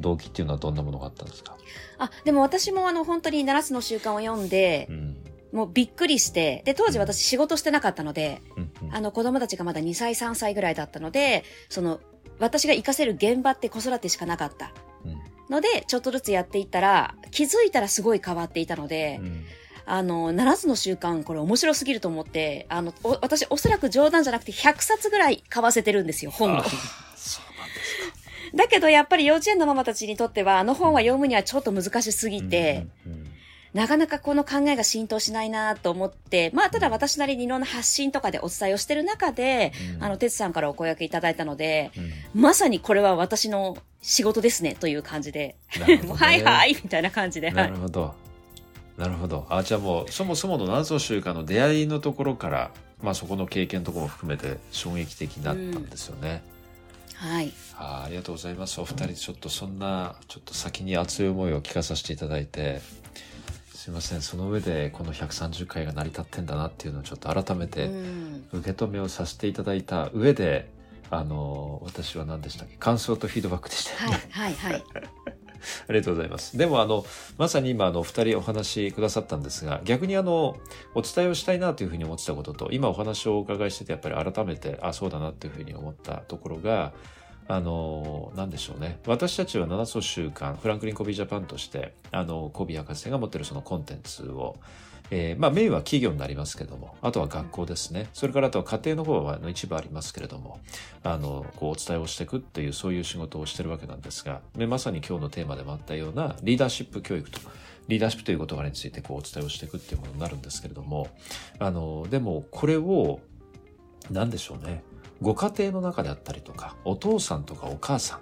[0.00, 1.56] 動機っていうのはどんなものがあったんですか？
[1.98, 5.16] あ、でも私もあの本当に7つの習慣を読んでう、ん。
[5.52, 12.00] もうびっくりして、で、当時私仕事してなかったので、うんうんあの子供たちがまだ2歳3歳ぐらいだったので、その、
[12.40, 14.72] 私が活かせる現場って子育てしかなかった。
[15.04, 15.18] うん
[15.50, 19.44] ので、ちょっとずつやっていったら、気づいたらすごい変わっていたので、うん
[19.86, 26.62] あの、7つの習慣、これ面白すぎると思って、あの、お私、おそらく冗談じゃなくて100冊ぐらい買わせてるんですよ、本を。
[28.54, 32.86] だけど、やっぱり幼稚園のママたちにとっては、あの本は読むにはちょっと難しすぎて、
[33.74, 40.04] なかなかこの考えが浸透しないなと思って、まあ、ただ私なりにいろんな発信とかでお伝えをしてる中で、うん。
[40.04, 41.90] あの、てつさんからお声掛けいただいたので、
[42.34, 42.40] うん。
[42.40, 45.96] まさにこれは私の仕事ですね、という感じで、ね。
[46.06, 47.76] もうはいはい、みたいな感じで、はないる。
[47.76, 48.14] ほど。
[48.96, 49.46] なるほど。
[49.50, 52.70] あ、じゃあもう、そもそもの7つの習慣の出会いのところから、
[53.02, 56.42] まあそこの経験とかも含めて衝撃的になったんですよね。
[57.14, 57.52] はい。
[57.76, 58.80] あーありがとうございます。
[58.80, 62.80] お二人ちょっとそんな、ちょっと先に熱い思いを聞かさせていただいて、
[63.74, 64.22] すいません。
[64.22, 68.46] その上でこの130回が成り立ってんだなっていうのをちょっと改めうてん。
[68.52, 70.70] 受け止めをさせていただいた上で、
[71.10, 72.76] あの、私は何でしたっけ？
[72.76, 74.26] 感想とフィードバックでしたよね。
[74.30, 74.84] はい、はい、はい。
[75.88, 76.56] ありがとうございます。
[76.56, 77.04] でも、あの、
[77.38, 80.56] まさに今、あの、二人お話しくださったんですが、逆にあの、
[80.94, 86.92] お伝えをしたいなというふうに思ってたことと、今お話をお伺いしてて、やっぱり改めて、あ、そうだなというふうに思ったところが、
[87.46, 88.98] あの、なんでしょうね。
[89.06, 94.56] 私たちは7つの習慣、フランクリン・コビージャパンとして、あの、コビー博士が持ってるそのコンテンツを、
[95.10, 98.08] えーまあメインは企業になりますけども、あとは学校ですね。
[98.12, 100.60] それからあとは家庭の方は一部ありますけれども、
[101.02, 107.38] あの、こうお伝えをしていくっていうそういう仕事をしてるわけなんですが、でまさに今日のテーマでもあったようなリーダーシップ教育と、
[107.88, 111.08] リーダーシップという事柄についてこうお伝えをしていくっていうものになるんですけれども、
[111.58, 113.20] あの、でもこれを、
[114.10, 114.82] なんでしょうね。
[115.22, 118.20] ご家庭の中であったりとか、お父さんとかお母さん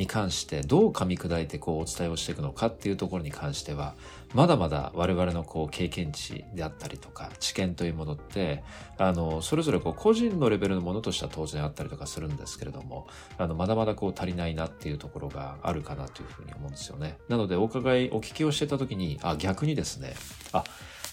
[0.00, 3.94] に関してどう噛み砕いてこうお伝えをしていくのかっていうところに関しては、
[4.34, 8.64] まだまだ我々のこう経験値であったりとか、知見というものって、
[8.96, 17.18] あの、それぞれこう個人のレベルのものとしては当然あったりとかするんですけれども、あの、まだまだこう足りないなっていうところがあるかなというふうに思うんですよね。
[17.28, 20.14] なので、お伺い、お聞きをしてた時に、あ、逆にですね、
[20.52, 20.64] あ、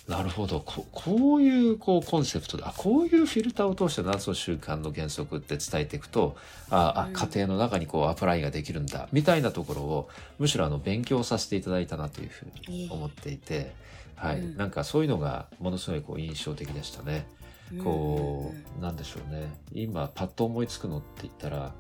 [0.08, 0.62] なるほど。
[0.62, 6.38] ここういう、こう、コンセプトで、あ、こういうフィルターを通して夏の習慣の原則って伝えていくと、
[6.70, 13.74] あ、あうん家庭の中にこう、アプライができるんだ、みたいなところを、むしろあの、勉強させていただいたなというふうに思っていて、
[14.16, 14.40] はい。
[14.40, 17.28] うんなんかそういうのが、ものすごいこう、印象的でしたね。
[17.84, 19.52] こう、なんでしょうね。
[19.74, 21.74] 今、パッと思いつくのって言ったら、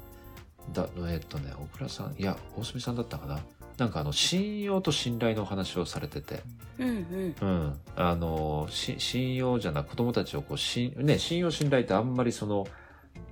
[0.73, 3.39] だ、えっとね、小倉さん、いや、大隅さんだったかな。
[3.77, 6.41] なんかあの、信用と信頼のお話をされてて、
[6.79, 7.35] うんうん。
[7.39, 7.79] うん。
[7.95, 12.67] あの、し信用じゃなく子供たちをこう、しね、信用信頼ってあんまりその、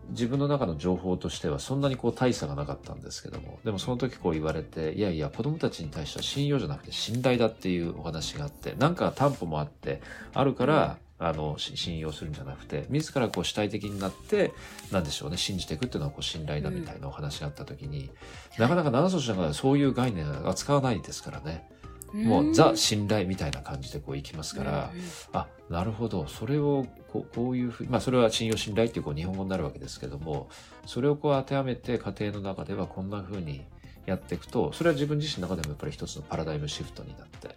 [0.09, 10.01] 自分の中の情報としてはそんなにこう大差がなかったんですけども、でもその時こう言われて、いやいや子供たちに対しては信用じゃなくて信頼だっていうお話があって、なんか担保もあって、
[10.33, 14.51] あるから、あの、し信用するんじゃなくて、自らこう主体的になって、
[14.91, 18.09] なんでしょうね、信じていくっていうのはこう信頼だみたいなお話があった時に、
[18.57, 21.69] なかなか七歳の中ではそういう概念は扱わないですからね。
[22.13, 24.91] もうザ信頼みたいな感じでこういきますから、
[25.33, 26.27] あ、なるほど。
[26.27, 30.49] それをこうこういうふうまあそれは信用信頼っていうこう日本語になるわけですけども、
[30.85, 33.65] それをこう当てはめて家庭の中ではこんなふうに
[34.05, 37.55] やっていくと、それは自分自身の中でもやっぱり一つのパラダイムシフトになって、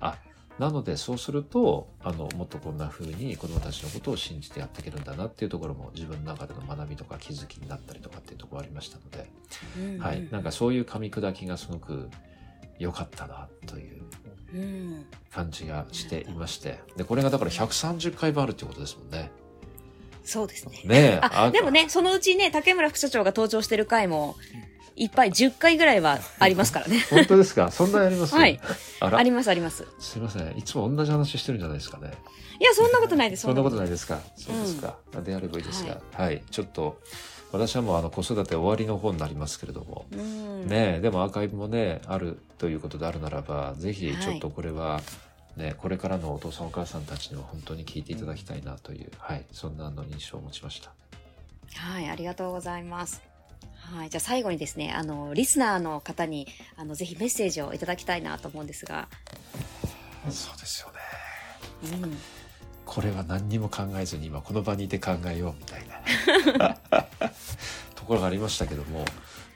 [0.00, 0.16] あ、
[0.58, 9.30] なのでそうすると、あの、もっとこんな風に子供たちのことを信じてやっていけるんだなっていうところも自分の中での学びとか気づきになったりとかっていうところありましたので、
[9.78, 10.28] うんはい。
[10.30, 12.08] なんかそういう噛み砕きがすごく
[12.78, 14.02] 良かったなという
[14.54, 15.06] うん。
[15.32, 16.78] 感じがしていまして。
[16.96, 19.32] で、これがだから130回分あるっていうことですもんね。
[20.22, 20.80] そうですね。
[20.84, 21.18] ねえ。
[21.20, 24.36] あ、でもね、そのうちね、竹村副社長が登場してる回も、
[24.96, 27.00] いっぱい10回ぐらいはありますからね。
[27.10, 27.70] 本当ですか？
[27.70, 28.34] そんなやります？
[28.34, 28.60] はい。
[29.00, 29.86] ありますあります。
[29.98, 30.56] すいません。
[30.56, 32.12] いつも同じ話してるんじゃないですかね？
[32.60, 33.42] いや、そんなことないです。
[33.42, 33.78] そんなことい。
[33.80, 34.20] ないですか？
[34.36, 34.96] そうですか。
[35.22, 36.00] であればいいですが。
[36.12, 36.42] はい。
[36.50, 37.00] ちょっと、
[37.50, 40.06] 私はもうあの子育て終わりの方になりますけれども。
[40.12, 40.66] うん。
[40.68, 45.00] ねえ、でもアーカイブもね、あるということであるならば、ぜひはいちょっとこれは、
[45.56, 50.92] ね、これからのお父さんお母さんたちにも本当に聞いていただきたいなという、はい、そんなあの印象を持ちました。
[51.76, 53.22] はい、ありがとうございます。
[53.92, 59.08] はい、じゃあ最後にですね、あの、リスナーの方に、あの、ぜひメッセージをいただきたいなと思うんですが、
[60.30, 60.88] そうですよ
[61.92, 61.98] ね。
[62.02, 62.16] うん。
[62.86, 65.88] これは何にも考えずに今この場にいて考えようみたい
[66.58, 66.76] な。
[67.94, 69.06] ところがありましたけども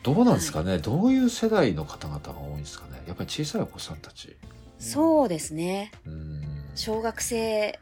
[0.02, 3.02] どうなんですかね、どういう世代の方々が多いんですかね？
[3.06, 4.36] やっぱり小さいお子さんたち。
[4.78, 5.92] そうですね。
[6.06, 6.70] うーん。
[6.74, 7.78] 小学生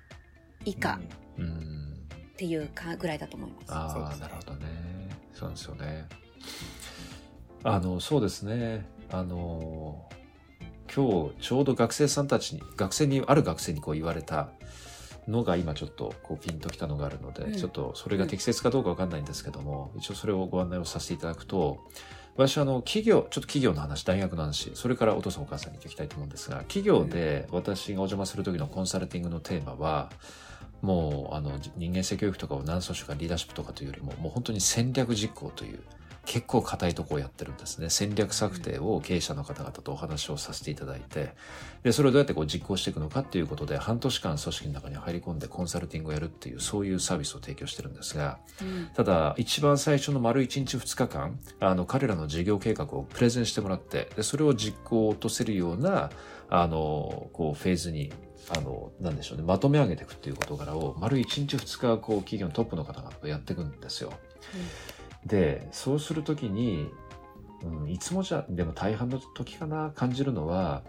[0.64, 1.00] 以下っ
[2.36, 3.64] ていうかぐらいだと思います。
[3.68, 4.66] ああなるほどね。
[5.32, 6.08] そうですよね
[7.64, 8.86] あのそうですね。
[9.10, 10.08] あの
[10.94, 14.48] 今日ちょうど学生さんたちに学生にある学生にこう言われた
[15.28, 17.56] のが今ちょっとこうピンときたのがあるので、うん。
[17.56, 21.78] ちょっとそれが適切かどうかわかんないんですけども、一応それをご案内をさせていただくと
[22.36, 30.10] 私はあの企業ちょっと企業の話大学の話それからお父さんお母さんに聞きたいと思うんですが企業で私がお邪魔する時のコンサルティングのテーマは
[30.82, 35.80] もうあの人間性教育とかを何組織かリーダーシップとかというよりももう本当に戦略実行という
[36.26, 37.88] 結構硬いところをやってるんですね。
[37.88, 41.34] 戦略策定を経営者の方々とお話をさせていただいて。
[41.82, 48.88] でそれをどうやってこう実行していくのかっていうことで半年間組織の中に入り込んでコンサルティングをやるっていうそういうサービスを提供してるんですがうん。
[48.92, 56.10] ただ一番最初の丸1日2日間あの彼らの事業計画をプレゼンしてもらってでそれを実行を落とせるような
[56.48, 58.12] あのこうフェーズに
[58.56, 64.12] あのなんでしょうねまとめ上げていくっていう事柄を丸1日2日こう企業のトップの方々とやっていくんですよ。
[65.26, 66.88] でそうするときに、
[67.62, 70.82] うん、いつもじゃでも大半の時かな感じるのは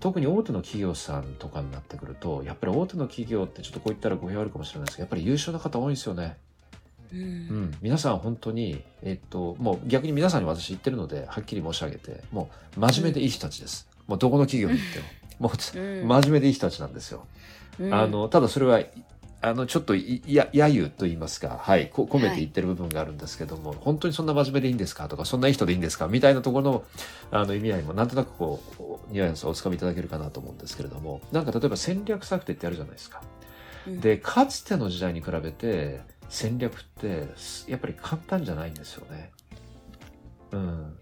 [0.00, 6.36] 特に大手の企業さんとかになってくるとやっぱり大手の企業ってちょっとこう言ったら語弊あるかもしれないですけどやっぱり優秀な方多いんですよね。
[7.12, 13.88] ううんん、皆さん本当に、えっと、もう逆に皆さんに私言ってるので、はっきり申し上げて、もう真面目でいい人たちです。
[14.06, 15.06] もうどこの企業に行っても。
[15.38, 17.24] もう、うん真面目でいい人たちなんですよ。
[17.78, 18.80] うんあの、ただそれは、
[19.40, 26.84] あの、ちょっとい、や、揶揄と言いますか、はい、こ込めて言ってる部分があるんですけども、本当にそんな真面目でいいんですかとか、そんないい人でいいんですかみたいなところの、
[27.30, 28.60] あの、意味合いも、なんとなくこ
[29.08, 33.22] う、ニュアンスをおつかみいただけるかなと思うんですけれども、なんか例えば戦略策定ってあるじゃないですか。
[33.86, 37.26] うんでかつての時代に比べて戦略って
[37.68, 39.32] やっぱり簡単じゃないんですよね。
[40.52, 40.98] うん。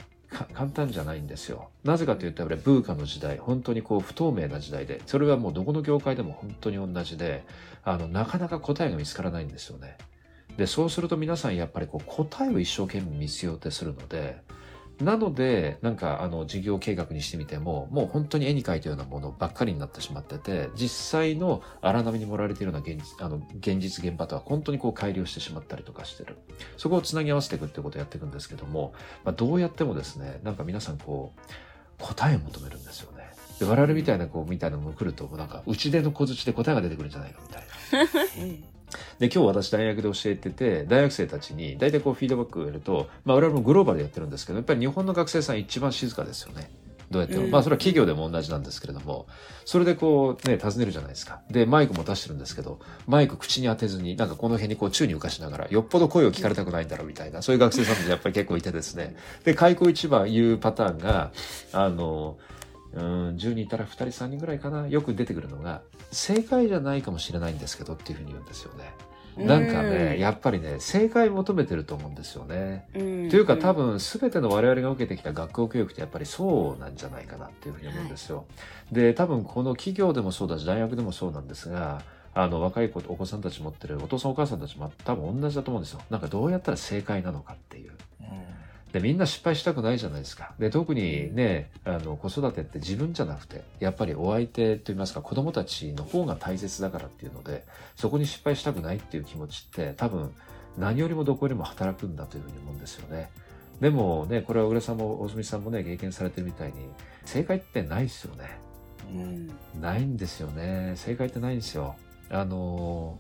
[0.53, 1.71] 簡単じゃないんですよ。
[1.85, 7.45] なぜかというとやっぱりブーカの時代本当にこう不透明な時代でそれはもうどこの業界でも本当に同じで
[7.85, 9.97] あのなかなか答えが見つからないんですよね。
[10.57, 14.39] で、そうすると皆さんやっぱりこう答えを一生懸命見つけようとするので、
[15.01, 26.39] なので、なんかあの事業計画にしてみても、もう本当に絵に描いたようなものばっかりになってしまってて、実際の荒波に盛られているような現実、あの、現実現場とは本当にこう改良してしまったりとかしてる。
[26.79, 28.95] そこをつなぎ合わせていくってことをやっていくんですけども、
[29.25, 31.41] まあ、どうやってもですね、なんか皆さんこう、
[31.99, 33.27] 答えを求めるんですよね。
[33.59, 38.76] で我々みたいなこう、みたいなのも来ると、なんか、打ち出の小槌で答えが出てくるんじゃないかみたいな。
[39.19, 46.71] で、今日私大学で教えてて、大学生たちに大体こうフィードバックをやると、まあ我々もグローバルでやってるんですけど、やっぱり日本の学生さん一番静かですよね。
[47.11, 47.45] どうやっても。
[47.45, 49.27] うんまあそれは企業でも同じなんですけれども、
[49.65, 51.41] それでこうね、尋ねるじゃないですか。
[51.51, 59.17] で、マイクも出してるんですけど、マイク口に当てずに、なんかこの辺にこう宙に浮かしながら、よっぽど声を聞かれたくないんだろうみたいな、そういう学生さんもやっぱり結構いてですね。
[59.45, 61.33] で、開口一番言うパターンが、
[61.73, 62.39] あの、
[62.97, 63.03] うん、
[63.37, 68.91] 10人いたら2人3人ぐらいかな、よく出てくるのが、正解じゃないかもしれないんですけどっていうふうに言うんですよね。
[69.37, 72.89] なんかね、やっぱりね、正解求めてると思うんですよね。
[72.95, 78.47] うんというか多分全ての我々が受けてきた学校教育ってやっぱりそうなんじゃないかなっていうふうに思うんですよ。
[78.91, 82.01] で、多分この企業でもそうだし大学でもそうなんですが、
[82.33, 86.01] あの若い子お子さんたち持ってるお父さんお母さんたちも多分同じだと思うんですよ。
[86.09, 87.93] なんかどうやったら正解なのかっていう。
[88.93, 90.55] で、みんな失敗したくないじゃないですか。
[90.59, 97.65] で、特にね、あの、子育てって自分じゃなくて、やっぱりお相手といいますか、子供たちの方が大切だからっていうので、
[97.97, 100.33] そこに失敗したくないっていう気持ちって、多分、
[100.79, 103.31] 何よりもどこよりも働くんだというふうに思うんですよね。
[103.81, 106.75] でもね、これは浦さんも大住さんもね、経験されてるみたいに、
[107.25, 108.59] 正解ってないですよね。
[109.13, 110.95] うんないんですよね。
[110.97, 111.97] 正解ってないんですよ。
[112.31, 113.19] あの、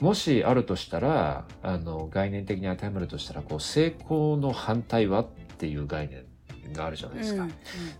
[0.00, 5.26] もしあるとしたら、あの、概念的に当てはめるとしたら、こう、成功の反対はっ
[5.58, 7.44] ていう概念があるじゃないですか。
[7.44, 7.52] うん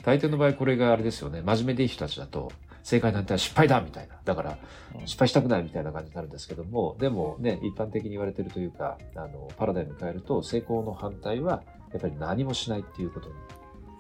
[0.05, 1.43] 大抵の場合これがあれですよね。
[1.43, 4.17] 真面目でいい人たちだと、正解なんて失敗だみたいな。
[4.25, 4.59] だから、
[5.05, 13.29] 失敗したくないみたいな感じになるんですけども、でもね、一般的に言われてるというか、あの、パラダイム変えると、成功の反対は、やっぱり何もしないっていうこと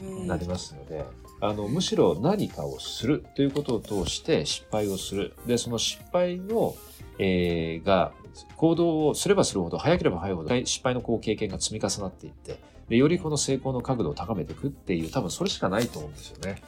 [0.00, 1.04] うんになりますので、
[1.40, 5.34] あの、むしろ何かをするということを通して失敗をする。
[5.46, 6.74] で、その失敗の、
[7.18, 8.12] えーが、
[8.56, 12.58] 行動をすればするほど、早ければ早いほど、失敗のこう経験が積み重なっていって、
[12.88, 16.62] で、よりこの成功の角度を高めていくっていう、多分それしかないと思うんですよね。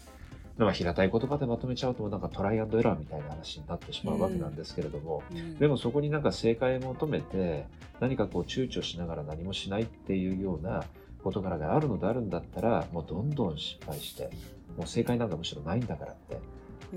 [0.58, 7.66] まあ、平たい言葉でまとめちゃうと、なんかトライアンドエラーみたいな話になってしまうわけなんですけれども、うんでもそこになんか正解を求めて、
[7.98, 10.84] 何かこう躊躇しながら何もしないっていうような
[11.24, 14.30] 事柄があるのであるんだったら、もうどんどん失敗して、
[14.76, 16.38] もう正解なんかむしろないんだからって。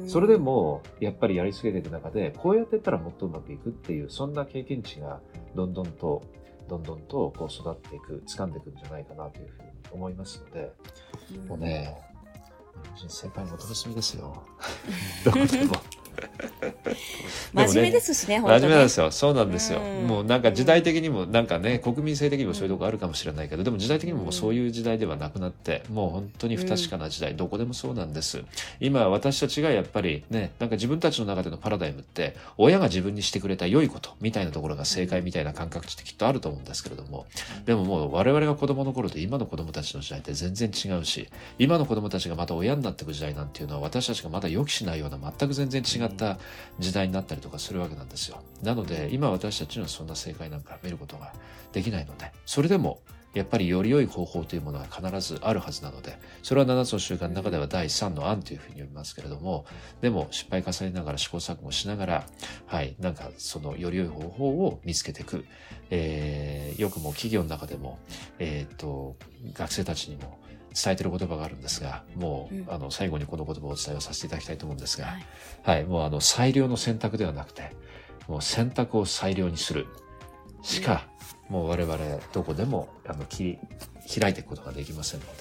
[0.08, 5.20] それでも、やっぱりやり続けていく中で、こうやっていったらもっとうまくいくっていう、そんな経験値が
[5.56, 6.24] どんどんと、
[6.68, 10.72] どんどんとこう育っていく、掴んでいくんじゃないかなというふうに思いますので、
[11.48, 11.96] もうね、
[12.84, 14.44] 日本人正解求めすぎですよ。
[15.26, 16.03] どこでも。
[17.54, 18.62] 真面目ですしね、本真。
[18.62, 19.12] 面目なんですよ。
[19.12, 19.80] そうなんですよ。
[19.80, 28.44] うんもうなんか時代的にも、なんかね、国民性的にもそういうとこあるかもしれないけど、でも時代的にももうそういう時代ではなくなって、もう本当に不確かな時代、どこでもそうなんです。
[28.80, 37.26] 今私たちがやっぱりね、なんか自分たちの中でのパラダイムって、親が自分にしてくれた良いことみたいなところが正解みたいな感覚値ってきっとあると思うんですけれども、
[37.66, 46.38] でももう我々が子供の頃と今の子供たちの時代って全然違うし、今の子供たちがまた親になっていく時代なんていうのは私たちがまだ予期しないような全く全然違った
[46.80, 48.42] 時代になったりとかするわけなんですよ。
[48.62, 51.34] なので今私たちにはそんな正解なんか見ることが
[51.72, 53.02] できないので、それでも
[53.34, 59.66] やっぱりより良い方法というものは必ずあるはずなので、それは7つの習慣の中では第3の案というふうに呼びますけれども、
[60.02, 62.26] でも失敗重ねながら試行錯誤しながら、
[62.68, 65.46] はい、なんかそのより良い方法を見つけていく。
[65.96, 68.00] えー、よくも企業の中でも、
[68.40, 69.16] えーっと、
[69.54, 70.40] 学生たちにも
[70.74, 72.66] 伝えてる言葉があるんですが、もう、うん。
[72.70, 75.26] あの、最後にこの言葉をお伝えをさせていただきたいと思うんですが、はい。
[75.64, 77.72] はい、もうあの、最良の選択ではなくて、
[78.28, 79.88] もう選択を最良にする
[80.62, 81.08] しか、
[81.50, 81.98] もう我々
[82.34, 83.60] どこでも、あの、切り、
[84.20, 85.32] 開いていくことができませんので、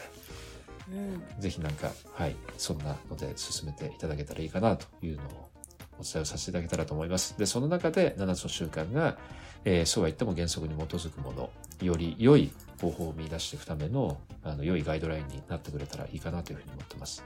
[0.92, 1.40] うん。
[1.40, 5.50] ぜひなんか、はい、そんなので進めていただけたらいいかなというのを
[5.98, 7.38] お伝えをさせていただけたらと思います。
[7.38, 9.16] で、その中で7つの習慣が、
[9.64, 12.50] えーそうは言っても原則に基づくもの、より良い
[12.82, 17.24] 方法を見出していくための、あの、良いガイドラインになってくれたらいいかなというふうに思ってます。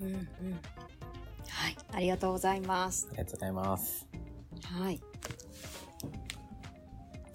[0.00, 0.16] うんうん
[1.48, 3.06] はい、ありがとうございます。
[3.10, 4.06] ありがとうございます。
[4.62, 5.00] はい。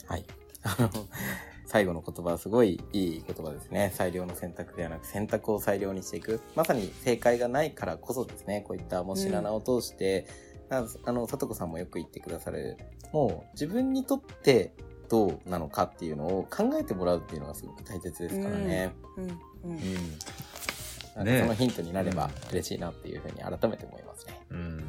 [0.08, 0.26] はい。
[0.64, 0.90] あの、
[1.66, 3.94] 最後の言葉はすごいいい言葉ですね。
[3.96, 6.42] 最良の選択ではなく選択を最良にしていく。
[6.54, 8.66] まさに正解がないからこそですね。
[8.68, 10.28] こういったもし7を通して、
[10.70, 12.78] ああの、さとこさんもよく言ってくださる、
[13.14, 14.74] もう自分にとって
[15.12, 18.94] どうなのかっていうのを考えてもらうっていうのがすごく大切ですからね。
[19.18, 19.34] うんうんう
[19.76, 19.80] ん。
[21.18, 24.40] なんかねそのヒントになれば嬉しいなっていうふうに改めて思いますね。
[24.52, 24.84] うん。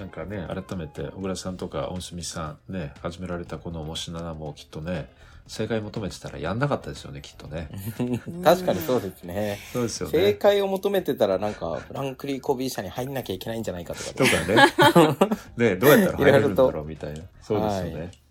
[0.00, 5.10] なんかね、改めて、小倉さんとか、恩住さんね、始められたこのもし7もきっとね、
[5.48, 7.68] 正解求めてたらやんなかったですよね、きっとね。
[8.44, 9.58] 確かにそうですね。
[9.72, 10.34] そうですよ正ね。
[10.34, 15.16] 解を求めてたらなんか、フランクリー・コビー社に入んなきゃいけないんじゃないかとかとね、かね。
[15.74, 17.22] ね、どうやったら入れるんだろうみたいな。
[17.42, 18.00] そうですよね。
[18.00, 18.27] はい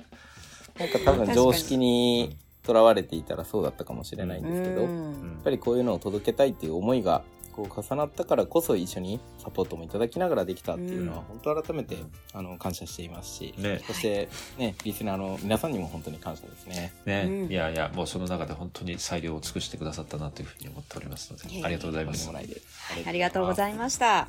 [0.80, 7.24] なんか多分常識にとらわれていたらそうだったかもしれないんですけど、うやっんぱりこういうのを届けたいっていう思いが
[7.58, 11.98] こう重なったからこそ一緒にサポートもいただきながらできたっていうのは本当改めて
[12.34, 13.82] あの感謝していますし、ね。
[13.88, 16.94] そしてね、リスナーの皆さんにも本当に感謝ですね。
[17.06, 17.52] ね、うん。
[17.52, 22.30] いやいや、もうその中で本当に裁量を尽くしてくださったなというふうに思っておりますので、ありがとうございます。
[23.08, 24.28] ありがとうございました。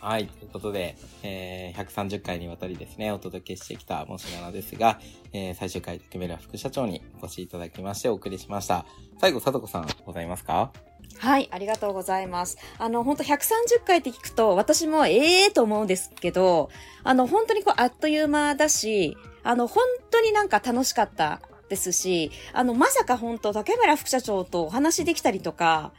[0.00, 0.26] はい。
[0.28, 5.00] ということで、えー、130回にわたりですね、お届けしてきたもしななですが、
[5.32, 8.86] えー、最終回、竹村副社長にお越しいただきましてお送りしました。
[9.20, 10.72] 最後、さとこさん、ございますか？
[11.18, 12.58] はい、ありがとうございます。
[12.78, 13.38] あの、本当130
[13.84, 16.70] 回って聞くと、私もええと思うんですけど、
[17.02, 19.82] あの、本当にこう、あっという間だし、あの、本
[20.12, 25.92] 当になんか楽しかったですし、あの、まさか本当、竹村副社長とお話できたりとか、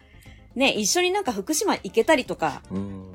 [0.56, 3.09] ね、一緒になんか福島行けたりとか、うん。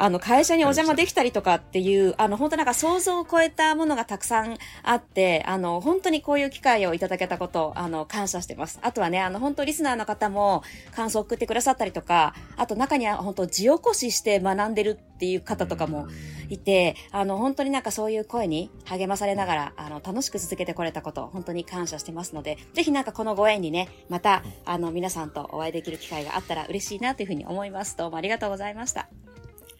[0.00, 8.78] あの、会社にお邪魔できたりとかっていう、あの、本当なんか想像を超えたものがたくさんあって、あの、本当にこういう機会をいただけたこと、あの、感謝してます。
[8.80, 10.62] あとはね、あの、本当リスナーの方も
[10.96, 16.08] 感想を送ってくださったりとか、あと中には本当地起こしして学んでるっていう方とかも
[16.48, 27.98] いて、あの、本当になんかそういう声に励まされながら、あの、楽しく続けてこれたこと、本当に感謝してますので、ぜひなんかこのご縁にね、また、あの、皆さんとお会いできる機会があったら嬉しいなというふうに思います。
[27.98, 29.10] どうもありがとうございました。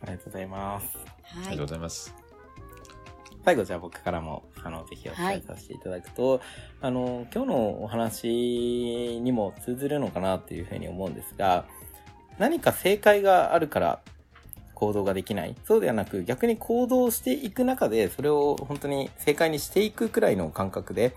[0.03, 0.97] ありがとうございます。
[0.97, 1.61] はいありがとう。
[1.61, 2.15] ございます。
[3.45, 6.41] 最後じゃあ僕からも、あの、ぜひお伝えさせていただくと、
[6.83, 11.65] あの、今日のお話にも通ずるのかなっていうふうに思うんですが、
[12.39, 14.01] 何か正解があるから
[14.75, 15.55] 行動ができない。
[15.65, 21.15] そうではなく、逆に行動していく中で、それを本当に正解にしていくくらいの感覚で、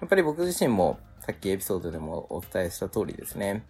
[0.00, 3.64] やっぱり僕自身も、さっきエピソードでもお伝えした通りですね、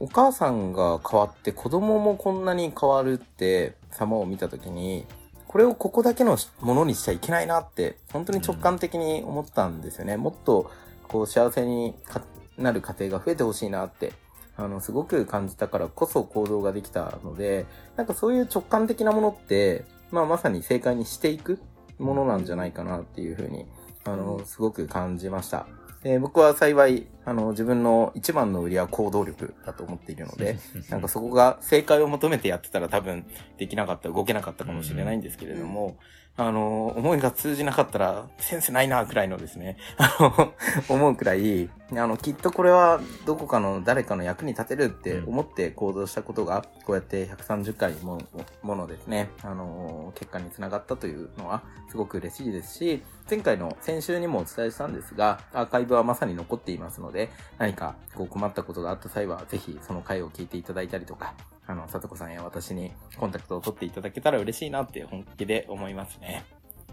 [0.00, 5.06] お母さんが変わって子供もこんなに変わるって様を見たときに、
[5.46, 10.16] これをここだけのものにしちゃいけないなって、本当に直感的に思ったんですよね。
[10.16, 10.70] もっと、
[11.06, 12.22] こう、幸せにか
[12.58, 14.12] なる家庭が増えてほしいなって、
[14.56, 17.66] あの、すごく感じたからこそ行動ができたので、
[17.96, 21.60] なんかそういう直感的なものって、まあまさに正解にしていく
[21.98, 23.66] ものなんじゃないかなっていうふうに、
[24.04, 25.66] あの、すごく感じました。
[26.04, 30.58] で僕は幸い、あの、自分の一番の売りは行動力だと思っているので、
[30.90, 33.24] なんかそこが正解を求めてやってたら多分
[33.56, 35.96] できなかった、動けなかったかもしれないんですけれども、
[36.36, 40.52] あの、思いが通じなかったらセンスないな、くらいのですね、 あの、
[40.88, 48.18] 思うくらい、あの、きっとこれはどこかの誰かの役に立てるって思って行動したことが、こうやって130回も
[48.62, 61.34] ものですね、あの、結果につながったというのはすごく嬉しいですし、前回の先週にもお伝えしたんですが、アーカイブはまさに残っていますので、何かこう困ったことがあった際は、ぜひその回を聞いていただいたりとか、
[61.66, 66.44] あの、さとこさんや私にコンタクトを取っていただけたら嬉しいなって本気で思いますね。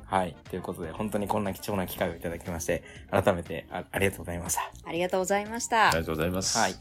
[0.05, 0.36] はい。
[0.49, 4.61] ということで、本当にこんな貴重な機会をいただきまして、改めてあありがとうございました。
[4.86, 5.88] ありがとうございました。
[5.88, 6.57] ありがとうございます。
[6.57, 6.76] はい。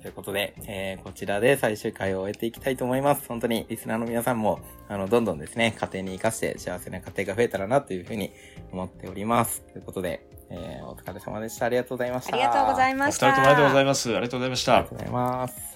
[0.00, 3.26] ということで、えー、こちらで最終回を終えていきたいと思います。
[3.28, 8.32] 本当にリスナーの皆さんも、あの、どんどんですね、家庭に活かして幸せな家庭が増えたらなというふうに
[8.72, 9.62] 思っております。
[9.72, 11.66] ということで、えー、お疲れ様でした。
[11.66, 12.34] ありがとうございました。
[12.34, 13.26] ありがとうございいました。
[13.26, 14.08] お二人ともありがとうございます。
[14.08, 14.98] ありがとうございましたありがとう。
[14.98, 15.71] ございます。